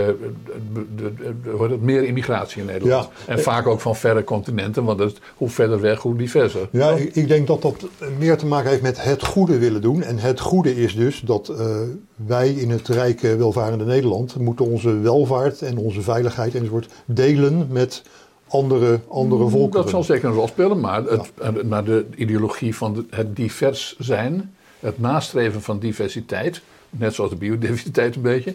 [0.96, 1.12] de-
[1.52, 3.10] hoe heet het, meer immigratie in Nederland.
[3.26, 3.34] Ja.
[3.34, 6.68] En vaak ook van verre continenten, want dat, hoe verder weg, hoe diverser.
[6.72, 7.86] Ja, ik, ik denk dat dat
[8.18, 10.04] meer te maken heeft met het goede willen doen.
[10.04, 11.78] En het goede is dus dat eh,
[12.16, 18.02] wij in het rijke, welvarende Nederland moeten onze welvaart en onze veiligheid enzovoort delen met
[18.48, 19.66] andere, andere volkeren.
[19.68, 23.96] Mm, Dat zal zeker een rol spelen, maar, het, maar de ideologie van het divers
[24.00, 28.54] zijn, het nastreven van diversiteit, net zoals de biodiversiteit een beetje,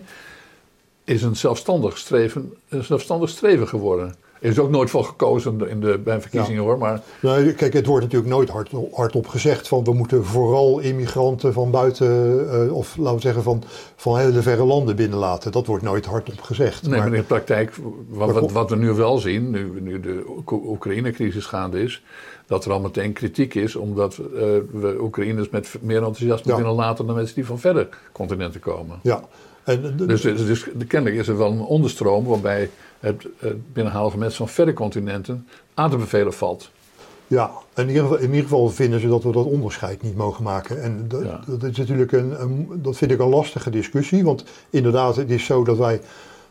[1.09, 4.15] is een zelfstandig streven, een zelfstandig streven geworden.
[4.41, 7.87] Er is ook nooit voor gekozen in de, bij verkiezingen hoor, maar Nou, kijk, het
[7.87, 12.09] wordt natuurlijk nooit hard, hardop gezegd van we moeten vooral immigranten van buiten,
[12.51, 13.63] eh, of laten we zeggen van,
[13.97, 15.53] van hele verre landen binnenlaten.
[15.53, 16.83] Dat wordt nooit hardop gezegd.
[16.83, 17.73] Nee, maar maar, in de praktijk,
[18.09, 22.03] wat, wat, we nu wel zien, nu, nu de Oek- Oekraïne-crisis gaande is,
[22.47, 24.21] dat er al meteen kritiek is, omdat eh,
[24.73, 26.59] we Oekraïners met meer enthousiasme Ja.
[26.59, 28.99] willen laten dan mensen die van verre continenten komen.
[29.03, 29.23] ja.
[29.69, 34.19] En, Dus, dus, dus kennelijk is er wel een onderstroom waarbij het, het binnenhalen van
[34.21, 36.71] mensen van verre continenten aan te bevelen valt.
[37.27, 40.43] Ja, in ieder, geval, in ieder geval vinden ze dat we dat onderscheid niet mogen
[40.45, 40.83] maken.
[40.83, 41.41] En dat, Ja.
[41.47, 44.25] dat is natuurlijk een, een- dat vind ik een lastige discussie.
[44.25, 46.01] Want inderdaad, het is zo dat wij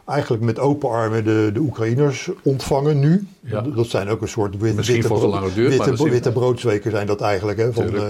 [0.05, 3.27] eigenlijk met open armen de, de Oekraïners ontvangen nu.
[3.39, 3.61] Ja.
[3.61, 5.07] Dat zijn ook een soort wit, witte,
[5.53, 7.57] duurt, witte, witte broodsweken zijn dat eigenlijk.
[7.57, 8.09] Hè, van, eh,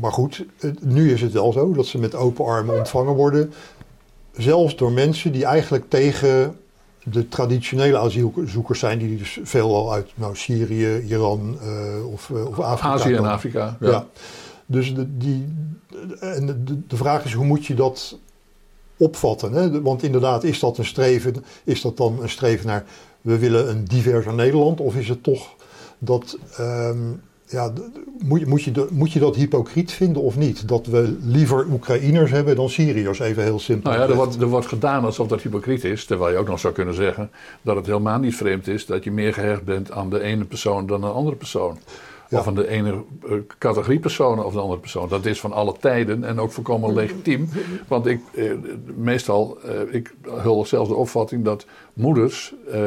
[0.00, 0.44] maar goed,
[0.80, 3.52] nu is het wel zo dat ze met open armen ontvangen worden.
[4.40, 6.56] Zelfs door mensen die eigenlijk tegen
[7.04, 12.60] de traditionele asielzoekers zijn, die dus veelal uit nou, Syrië, Iran eh, of, eh, of
[12.60, 13.24] Afrika Azië en.
[13.24, 13.76] Afrika.
[13.80, 13.90] Ja.
[13.90, 14.06] Ja.
[14.66, 15.54] Dus de, die,
[16.20, 18.18] en de, de vraag is hoe moet je dat
[18.96, 19.52] opvatten?
[19.52, 19.82] Hè?
[19.82, 21.44] Want inderdaad, is dat een streven?
[21.64, 22.84] Is dat dan een streven naar
[23.20, 24.80] we willen een diverser Nederland?
[24.80, 25.48] Of is het toch
[25.98, 26.38] dat.
[26.56, 26.98] ehm,
[27.50, 27.72] ja,
[28.18, 30.68] moet, je- moet, je, de- moet je dat hypocriet vinden of niet?
[30.68, 33.90] Dat we liever Oekraïners hebben dan Syriërs, even heel simpel.
[33.90, 36.04] Nou ja, er wordt, er wordt gedaan alsof dat hypocriet is.
[36.04, 37.30] Terwijl je ook nog zou kunnen zeggen
[37.62, 40.86] dat het helemaal niet vreemd is dat je meer gehecht bent aan de ene persoon
[40.86, 41.78] dan een andere persoon.
[42.28, 42.38] Ja.
[42.38, 42.90] Of aan de ene
[43.28, 45.08] eh, categorie personen of de andere persoon.
[45.08, 47.48] Dat is van alle tijden en ook volkomen legitiem.
[47.88, 48.50] Want ik, eh,
[48.96, 52.80] meestal, eh, ik hul zelfs de opvatting dat moeders eh,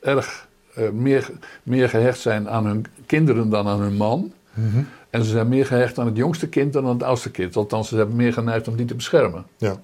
[0.00, 1.30] erg eh, meer,
[1.62, 4.32] meer gehecht zijn aan hun kinderen dan aan hun man.
[4.54, 4.82] Mhm.
[5.10, 7.56] En ze zijn meer gehecht aan het jongste kind dan aan het oudste kind.
[7.56, 9.44] Althans, ze hebben meer geneigd om die te beschermen.
[9.56, 9.80] Ja.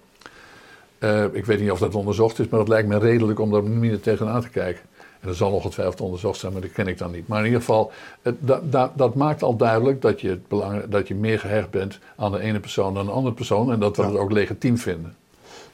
[0.98, 3.62] Eh, ik weet niet of dat onderzocht is, maar het lijkt me redelijk om daar
[3.64, 4.82] minder tegenaan te kijken.
[5.20, 7.28] En dat zal ongetwijfeld onderzocht zijn, maar dat ken ik dan niet.
[7.28, 10.84] Maar in ieder geval, het, da- da- dat maakt al duidelijk dat je, het belang,
[10.88, 13.72] dat je meer gehecht bent aan de ene persoon dan de andere persoon.
[13.72, 14.08] En dat we Ja.
[14.08, 15.14] het ook legitiem vinden.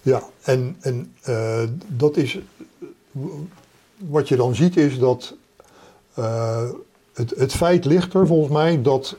[0.02, 2.38] Ja, en, en eh, dat is.
[4.08, 5.34] Wat je dan ziet is dat.
[6.14, 6.62] eh,
[7.12, 9.16] het, het feit ligt er volgens mij dat.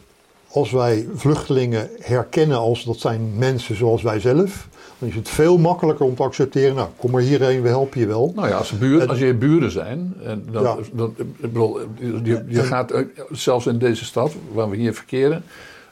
[0.53, 4.67] Als wij vluchtelingen herkennen als dat zijn mensen zoals wij zelf.
[4.99, 6.75] dan is het veel makkelijker om te accepteren.
[6.75, 8.31] Nou, kom maar hierheen, we helpen je wel.
[8.35, 10.77] Nou ja, als, buur, als je buren zijn, en dan, Ja.
[10.93, 13.01] dan, ik bedoel, je, je En- gaat, eh,
[13.31, 15.43] zelfs in deze stad waar we hier verkeren,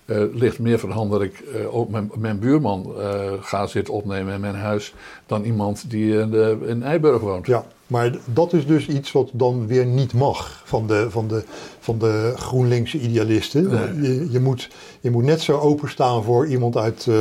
[0.05, 3.93] eh, ligt meer de hand dat ik eh, ook mijn, mijn buurman eh, ga zitten
[3.93, 4.93] opnemen in mijn huis
[5.25, 7.45] dan iemand die in, de, in Eiburg woont.
[7.45, 11.43] Ja, maar dat is dus iets wat dan weer niet mag van de, van de,
[11.79, 13.67] van de GroenLinkse idealisten.
[13.69, 14.01] Nee.
[14.01, 14.69] Je, je, moet,
[14.99, 17.15] je moet net zo openstaan voor iemand uit, eh,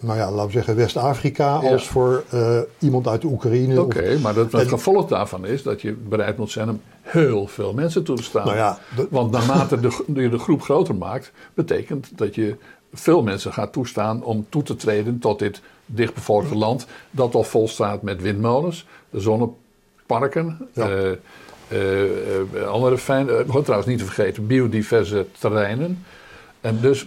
[0.00, 1.70] nou ja, laten we zeggen West-Afrika, Ja.
[1.70, 3.82] als voor eh, iemand uit de Oekraïne.
[3.82, 7.72] Oké, maar dat, het gevolg daarvan is dat je bereid moet zijn om heel veel
[7.72, 8.46] mensen toe te staan.
[8.46, 8.78] Nou ja,
[9.10, 12.56] Want naarmate de, je de groep groter maakt, betekent dat je
[12.92, 16.86] veel mensen gaat toestaan om toe te treden tot dit dichtbevolkte land.
[17.10, 18.86] Dat al vol staat met windmolens,
[20.08, 20.88] zonneparken, Ja.
[21.68, 26.04] eh, andere fijn, uh, trouwens niet te vergeten, biodiverse terreinen.
[26.60, 27.06] En dus,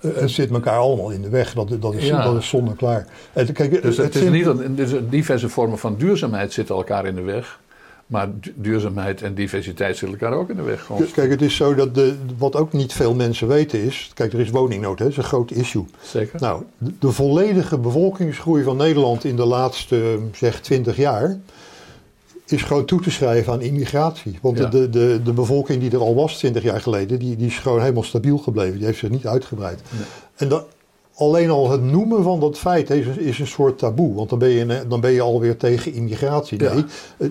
[0.00, 2.22] het zit elkaar allemaal in de weg, dat, dat, is, ja.
[2.22, 2.54] dat is.
[3.32, 7.06] En, kijk, dus het, het is niet dat, dus diverse vormen van duurzaamheid zitten elkaar
[7.06, 7.58] in de weg.
[8.06, 10.90] Maar duurzaamheid en diversiteit zitten elkaar ook in de weg.
[11.12, 14.10] Kijk, het is zo dat de, wat ook niet veel mensen weten is.
[14.14, 15.04] Kijk, er is woningnood, hè?
[15.04, 15.84] dat is een groot issue.
[16.02, 16.40] Zeker.
[16.40, 21.38] Nou, de, volledige bevolkingsgroei van Nederland in de laatste, zeg, 20 jaar.
[22.52, 24.38] Is gewoon toe te schrijven aan immigratie.
[24.42, 27.18] Want de, de, de bevolking die er al was 20 jaar geleden.
[27.18, 28.76] die, die is gewoon helemaal stabiel gebleven.
[28.76, 29.80] Die heeft zich niet uitgebreid.
[30.36, 30.66] En dat,
[31.14, 34.14] alleen al het noemen van dat feit is, is een soort taboe.
[34.14, 36.58] Want dan ben je, dan ben je alweer tegen immigratie.
[36.58, 36.84] Nee,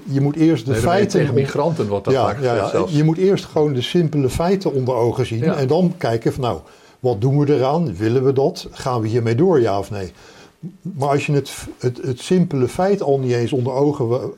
[0.03, 1.19] je moet eerst de feiten...
[1.19, 4.95] tegen migranten wordt dat ja, vaak ja, Je moet eerst gewoon de simpele feiten onder
[4.95, 5.43] ogen zien.
[5.43, 6.59] En dan kijken van nou,
[6.99, 7.95] wat doen we eraan?
[7.95, 8.67] Willen we dat?
[8.71, 10.11] Gaan we hiermee door, ja of nee?
[10.81, 14.33] Maar als je het, het, het simpele feit al niet eens onder ogen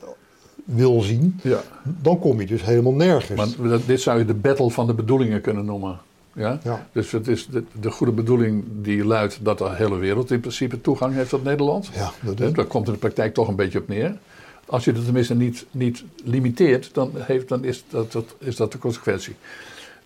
[0.76, 1.40] wil zien...
[1.44, 1.62] Ja.
[1.84, 3.56] dan kom je dus helemaal nergens.
[3.58, 6.00] Maar dit zou je de battle van de bedoelingen kunnen noemen.
[6.34, 6.60] Ja?
[6.92, 10.82] Dus het is de, de, goede bedoeling die luidt dat de hele wereld in principe
[10.82, 11.90] toegang heeft tot Nederland.
[11.94, 12.54] Ja, dat is.
[12.54, 14.18] Daar komt in de praktijk toch een beetje op neer.
[14.66, 18.72] Als je het tenminste niet, niet limiteert, dan, heeft, dan is, dat, dat, is dat
[18.72, 19.36] de consequentie.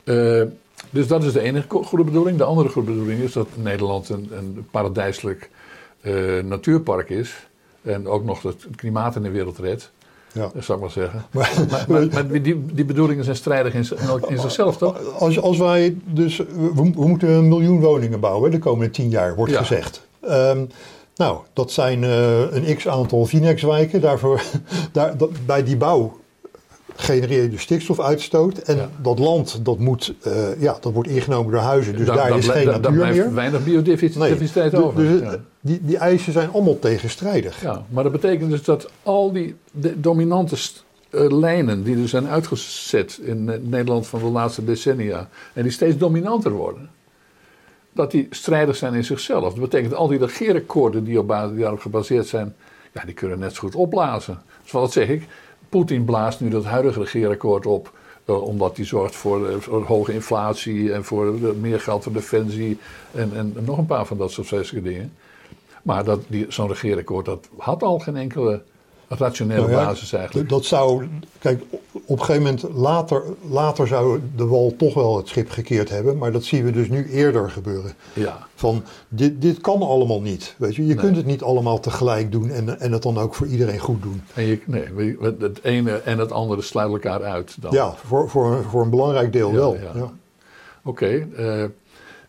[0.03, 0.43] Uh,
[0.89, 2.37] dus dat is de enige goede bedoeling.
[2.37, 5.49] De andere goede bedoeling is dat Nederland een, een paradijselijk
[6.01, 7.47] uh, natuurpark is.
[7.81, 9.91] En ook nog het klimaat in de wereld redt.
[10.33, 10.49] Ja.
[10.53, 11.25] Dat zou ik maar zeggen.
[11.31, 11.51] Maar,
[11.87, 13.85] maar, maar, die, die bedoelingen zijn strijdig in,
[14.27, 15.19] in zichzelf, toch?
[15.19, 19.35] Als, als wij dus, we, we, moeten een miljoen woningen bouwen de komende tien jaar,
[19.35, 20.07] wordt gezegd.
[20.29, 20.69] Um,
[21.15, 24.01] nou, dat zijn uh, een x-aantal Vinex-wijken.
[24.01, 24.41] Daarvoor,
[24.91, 26.17] daar, dat, bij die bouw
[26.95, 28.57] genereer je dus stikstofuitstoot.
[28.57, 31.97] En dat land, dat, moet, uh, ja, dat wordt ingenomen door huizen.
[31.97, 33.15] Dus daar is geen natuur meer.
[33.15, 35.03] Daar weinig biodiversiteit nee, over.
[35.03, 35.37] Dus, ja.
[35.65, 37.61] Die, die eisen zijn allemaal tegenstrijdig.
[37.61, 39.55] Ja, maar dat betekent dus dat al die
[39.95, 40.55] dominante
[41.09, 45.29] uh, lijnen die er zijn uitgezet in Nederland van de laatste decennia...
[45.53, 46.89] en die steeds dominanter worden...
[47.93, 49.53] dat die strijdig zijn in zichzelf.
[49.53, 52.55] Dat betekent al die regeerakkoorden die, op, die daarop gebaseerd zijn...
[52.91, 54.41] ja, die kunnen net zo goed opblazen.
[54.61, 55.27] Dus wat zeg ik...
[55.69, 57.91] Poetin blaast nu dat huidige regeerakkoord op.
[58.25, 62.77] Uh, omdat hij zorgt voor, hoge inflatie en voor meer geld voor defensie.
[63.11, 65.13] En, en, nog een paar van dat soort dingen.
[65.83, 68.61] Maar dat, zo'n regeerakkoord dat had al geen enkele
[69.07, 70.49] rationele nou basis eigenlijk.
[70.49, 71.07] Dat zou,
[71.39, 75.89] kijk, op een gegeven moment later, later zou de wal toch wel het schip gekeerd
[75.89, 77.93] hebben, maar dat zien we dus nu eerder gebeuren.
[78.13, 78.47] Ja.
[78.55, 80.55] Van dit, dit kan allemaal niet.
[80.57, 83.47] Weet je, je kunt het niet allemaal tegelijk doen en, en het dan ook voor
[83.47, 84.21] iedereen goed doen.
[84.33, 87.55] En je, nee, het ene en het andere sluiten elkaar uit.
[87.59, 87.71] Dan.
[87.71, 89.75] Ja, voor, voor, voor een belangrijk deel wel.
[89.75, 89.89] Ja.
[89.95, 90.09] Oké.
[90.83, 91.69] Okay, uh, eh,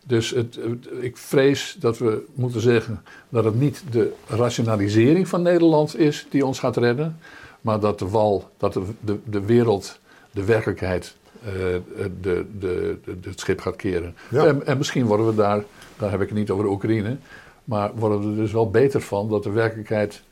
[0.07, 0.59] dus het,
[0.99, 6.45] ik vrees dat we moeten zeggen dat het niet de rationalisering van Nederland is die
[6.45, 7.19] ons gaat redden,
[7.61, 9.99] maar dat de wal, dat de, de, de wereld,
[10.31, 11.81] de werkelijkheid, uh, de,
[12.21, 14.15] de, de, het schip gaat keren.
[14.31, 15.63] En, en, misschien worden we daar,
[15.97, 17.17] daar heb ik het niet over de Oekraïne,
[17.63, 20.23] maar worden we er dus wel beter van dat de werkelijkheid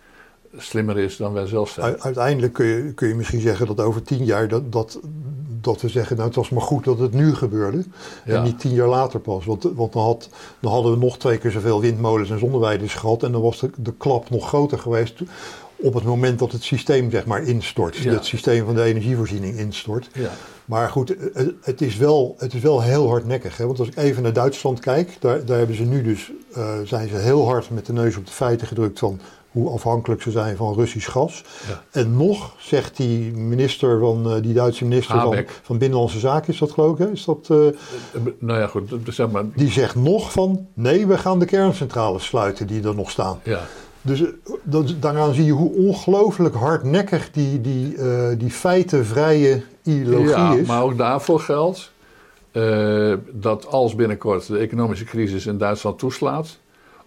[0.58, 2.02] slimmer is dan wij zelf zijn.
[2.02, 5.00] Uiteindelijk kun je, kun je misschien zeggen dat over tien jaar dat, dat,
[5.64, 7.84] dat we zeggen, nou het was maar goed dat het nu gebeurde.
[8.26, 9.46] En niet tien jaar later pas.
[9.46, 13.24] Want, want dan, had, dan hadden we nog twee keer zoveel windmolens en zonneweiders gehad.
[13.24, 15.22] En dan was de, de klap nog groter geweest
[15.76, 18.04] op het moment dat het systeem zeg maar instort.
[18.04, 20.10] Het systeem van de energievoorziening instort.
[20.14, 20.30] Ja.
[20.66, 21.16] Maar goed,
[21.62, 23.58] het is wel, het is wel heel hardnekkig.
[23.58, 23.66] Hè?
[23.66, 27.10] Want als ik even naar Duitsland kijk, daar, daar hebben ze nu dus, uh, zijn
[27.10, 29.20] ze heel hard met de neus op de feiten gedrukt van
[29.54, 31.44] hoe afhankelijk ze zijn van Russisch gas.
[31.68, 31.84] Ja.
[31.92, 36.60] En nog zegt die minister van, uh, die Duitse minister van, van, Binnenlandse Zaken, is
[36.60, 37.10] dat geloof ik?
[37.10, 37.58] Is dat, uh,
[38.40, 39.44] nou ja, goed, zeg maar.
[39.56, 43.40] Die zegt nog van, nee, we gaan de kerncentrales sluiten die er nog staan.
[43.44, 43.62] Ja.
[44.02, 44.24] Dus
[44.64, 50.68] dat, daaraan zie je hoe ongelooflijk hardnekkig die, die, uh, die feitenvrije ideologie ja, is.
[50.68, 51.92] maar ook daarvoor geldt
[53.32, 56.58] dat als binnenkort de economische crisis in Duitsland toeslaat,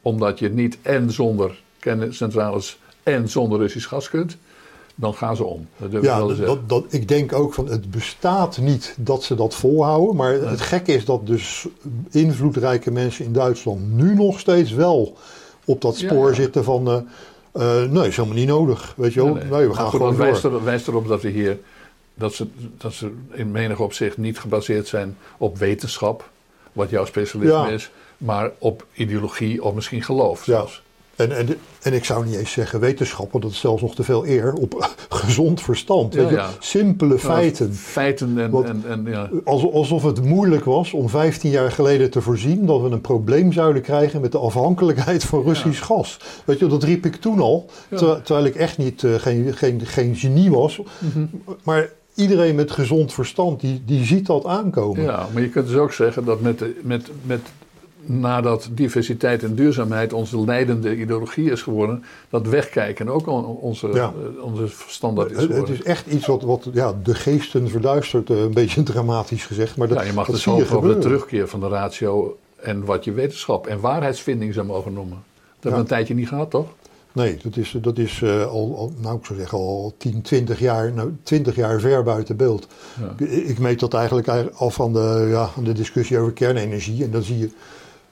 [0.02, 4.36] omdat je niet en zonder kerncentrales en zonder Russisch gas kunt,
[4.94, 5.68] dan gaan ze om.
[5.76, 10.16] Dat ja, dat, dat, ik denk ook van het bestaat niet dat ze dat volhouden.
[10.16, 11.66] Maar het gekke is dat dus
[12.10, 15.16] invloedrijke mensen in Duitsland nu nog steeds wel
[15.64, 16.88] op dat spoor zitten van.
[16.88, 16.96] Uh,
[17.82, 18.94] uh, nee, is helemaal niet nodig.
[18.96, 19.34] Weet je wel?
[19.34, 21.58] Nee, we gaan gewoon wijst, er, wijst erop dat we hier.
[22.14, 22.46] Dat ze,
[22.78, 26.30] dat ze in menig opzicht niet gebaseerd zijn op wetenschap,
[26.72, 30.82] wat jouw specialisme is, maar op ideologie of misschien geloof zelfs.
[31.16, 31.48] En, en,
[31.82, 34.94] en ik zou niet eens zeggen wetenschappen, dat is zelfs nog te veel eer, op
[35.08, 36.14] gezond verstand.
[36.14, 36.44] weet je?
[36.58, 37.74] Simpele feiten.
[37.74, 39.30] Feiten en, en, en, ja.
[39.44, 43.82] Alsof het moeilijk was om 15 jaar geleden te voorzien dat we een probleem zouden
[43.82, 46.20] krijgen met de afhankelijkheid van Russisch gas.
[46.44, 47.70] Weet je, dat riep ik toen al,
[48.22, 50.80] terwijl ik echt niet, uh, geen, geen, geen genie was.
[50.98, 51.26] Mhm.
[51.62, 55.02] Maar iedereen met gezond verstand, die, die ziet dat aankomen.
[55.02, 57.40] Ja, maar je kunt dus ook zeggen dat met, de, met, met
[58.08, 63.26] nadat diversiteit en duurzaamheid onze leidende ideologie is geworden, dat wegkijken ook
[63.62, 64.12] onze, Ja.
[64.36, 65.74] eh, onze standaard is Het, het geworden.
[65.74, 69.76] is echt iets wat, wat ja, de geesten verduistert, eh, een beetje dramatisch gezegd.
[69.76, 72.36] Maar dat, ja, je mag dus zie je hopen op de terugkeer van de ratio
[72.56, 75.16] en wat je wetenschap en waarheidsvinding zou mogen noemen.
[75.16, 75.80] Dat hebben we Ja.
[75.82, 76.66] een tijdje niet gehad, toch?
[77.12, 80.58] Nee, dat is, dat is eh, al, al, nou ik zou zeggen al 10, 20
[80.58, 82.66] jaar, nou, 20 jaar ver buiten beeld.
[83.00, 83.24] Ja.
[83.26, 87.04] Ik, ik meet dat eigenlijk al van de, ja, van de discussie over kernenergie.
[87.04, 87.50] En dan zie je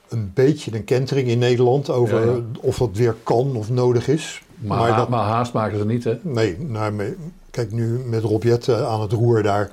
[0.08, 2.40] een beetje een kentering in Nederland over Ja, ja.
[2.60, 4.42] of dat weer kan of nodig is.
[4.58, 6.14] Maar, dat- maar haast maken ze niet, hè?
[6.22, 7.16] Nee, nou,
[7.50, 9.70] kijk nu met Robjet aan het roer daar.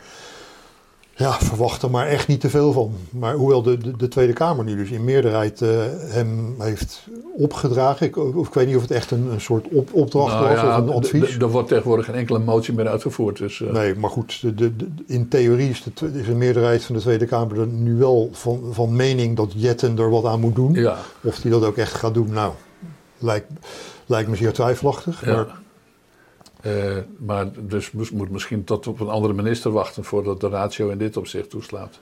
[1.22, 2.94] Ja, verwacht er maar echt niet te veel van.
[3.10, 5.70] Maar hoewel de, de, de Tweede Kamer nu dus in meerderheid eh,
[6.00, 7.08] hem heeft
[7.38, 8.06] opgedragen.
[8.08, 10.62] Ik, of, ik weet niet of het echt een, een soort op, opdracht Nou was
[10.62, 11.38] ja, of een advies.
[11.38, 13.38] Er wordt tegenwoordig geen enkele motie meer uitgevoerd.
[13.38, 17.02] Dus, eh, Nee, maar goed, de, de, in theorie is, de, is meerderheid van de
[17.02, 20.74] Tweede Kamer er nu wel van, van mening dat Jetten er wat aan moet doen.
[20.74, 22.52] ja, Of hij dat ook echt gaat doen, nou,
[23.18, 23.52] lijkt,
[24.06, 25.26] lijkt me zeer twijfelachtig.
[25.26, 25.34] ja.
[25.36, 25.61] Maar
[26.62, 26.72] Eh,
[27.18, 30.98] maar dus moest- moet misschien tot op een andere minister wachten voordat de ratio in
[30.98, 32.00] dit opzicht toeslaat.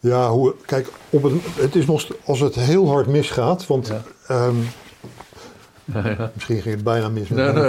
[0.00, 4.02] Ja, hoe, kijk, op het, het is nog, als het heel hard misgaat, want Ja.
[4.26, 4.54] ehm,
[6.18, 6.30] ja.
[6.34, 7.64] misschien ging het bijna mis met Nee,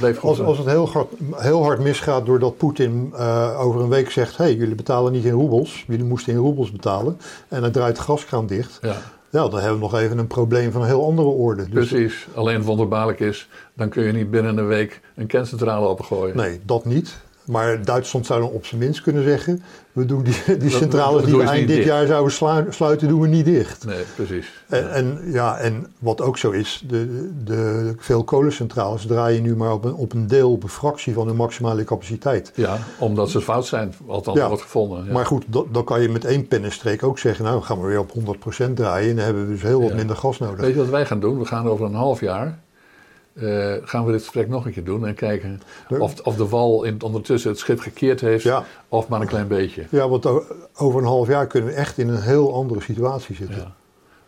[0.00, 4.10] het als, als het heel hard, heel hard misgaat doordat Poetin eh, over een week
[4.10, 7.18] zegt: hé, hey, jullie betalen niet in roebels, jullie moesten in roebels betalen,
[7.48, 8.96] en hij draait de gaskraan dicht, Ja,
[9.36, 11.68] ja, dan hebben we nog even een probleem van een heel andere orde.
[11.68, 12.26] Dus precies.
[12.34, 16.36] Alleen wonderbaarlijk is, dan kun je niet binnen een week een kerncentrale opgooien.
[16.36, 17.24] nee, dat niet.
[17.46, 21.36] Maar Duitsland zou dan op zijn minst kunnen zeggen: we doen die, die centrales die
[21.36, 21.88] we eind dit dicht.
[21.88, 23.84] jaar zouden slu- sluiten, doen we niet dicht.
[23.84, 24.52] Nee, precies.
[24.68, 29.72] En, en, ja, en wat ook zo is, de, de, veel kolencentrales draaien nu maar
[29.72, 32.52] op een, op een deel, op een fractie van hun maximale capaciteit.
[32.54, 34.46] Ja, omdat ze fout zijn, althans Ja.
[34.48, 35.04] wordt gevonden.
[35.04, 35.12] Ja.
[35.12, 37.98] Maar goed, dat- dan kan je met één pennenstreek ook zeggen, nou gaan we weer
[38.00, 40.60] op 100% draaien en dan hebben we dus heel wat minder gas nodig.
[40.60, 41.38] Weet je wat wij gaan doen?
[41.38, 42.58] We gaan over een half jaar
[43.36, 46.84] eh, gaan we dit gesprek nog een keer doen en kijken of, of de wal
[46.84, 48.64] in, ondertussen het schip gekeerd heeft Ja.
[48.88, 49.86] of maar een klein beetje.
[49.90, 50.26] Ja, want
[50.74, 53.56] over een half jaar kunnen we echt in een heel andere situatie zitten.
[53.56, 53.74] Ja.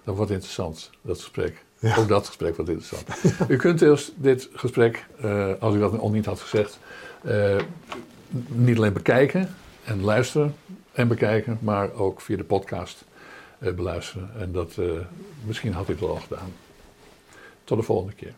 [0.04, 1.64] Dat wordt interessant, dat gesprek.
[1.78, 1.96] Ja.
[1.96, 3.08] Ook dat gesprek wordt interessant.
[3.48, 6.78] U kunt dus dit gesprek, eh, als u dat nog niet had gezegd,
[7.22, 7.56] eh,
[8.48, 9.54] niet alleen bekijken
[9.84, 10.54] en luisteren
[10.92, 13.04] en bekijken, maar ook via de podcast
[13.58, 14.30] beluisteren.
[14.38, 14.72] En dat,
[15.46, 16.52] misschien had u het wel al gedaan.
[17.64, 18.32] Tot de volgende keer.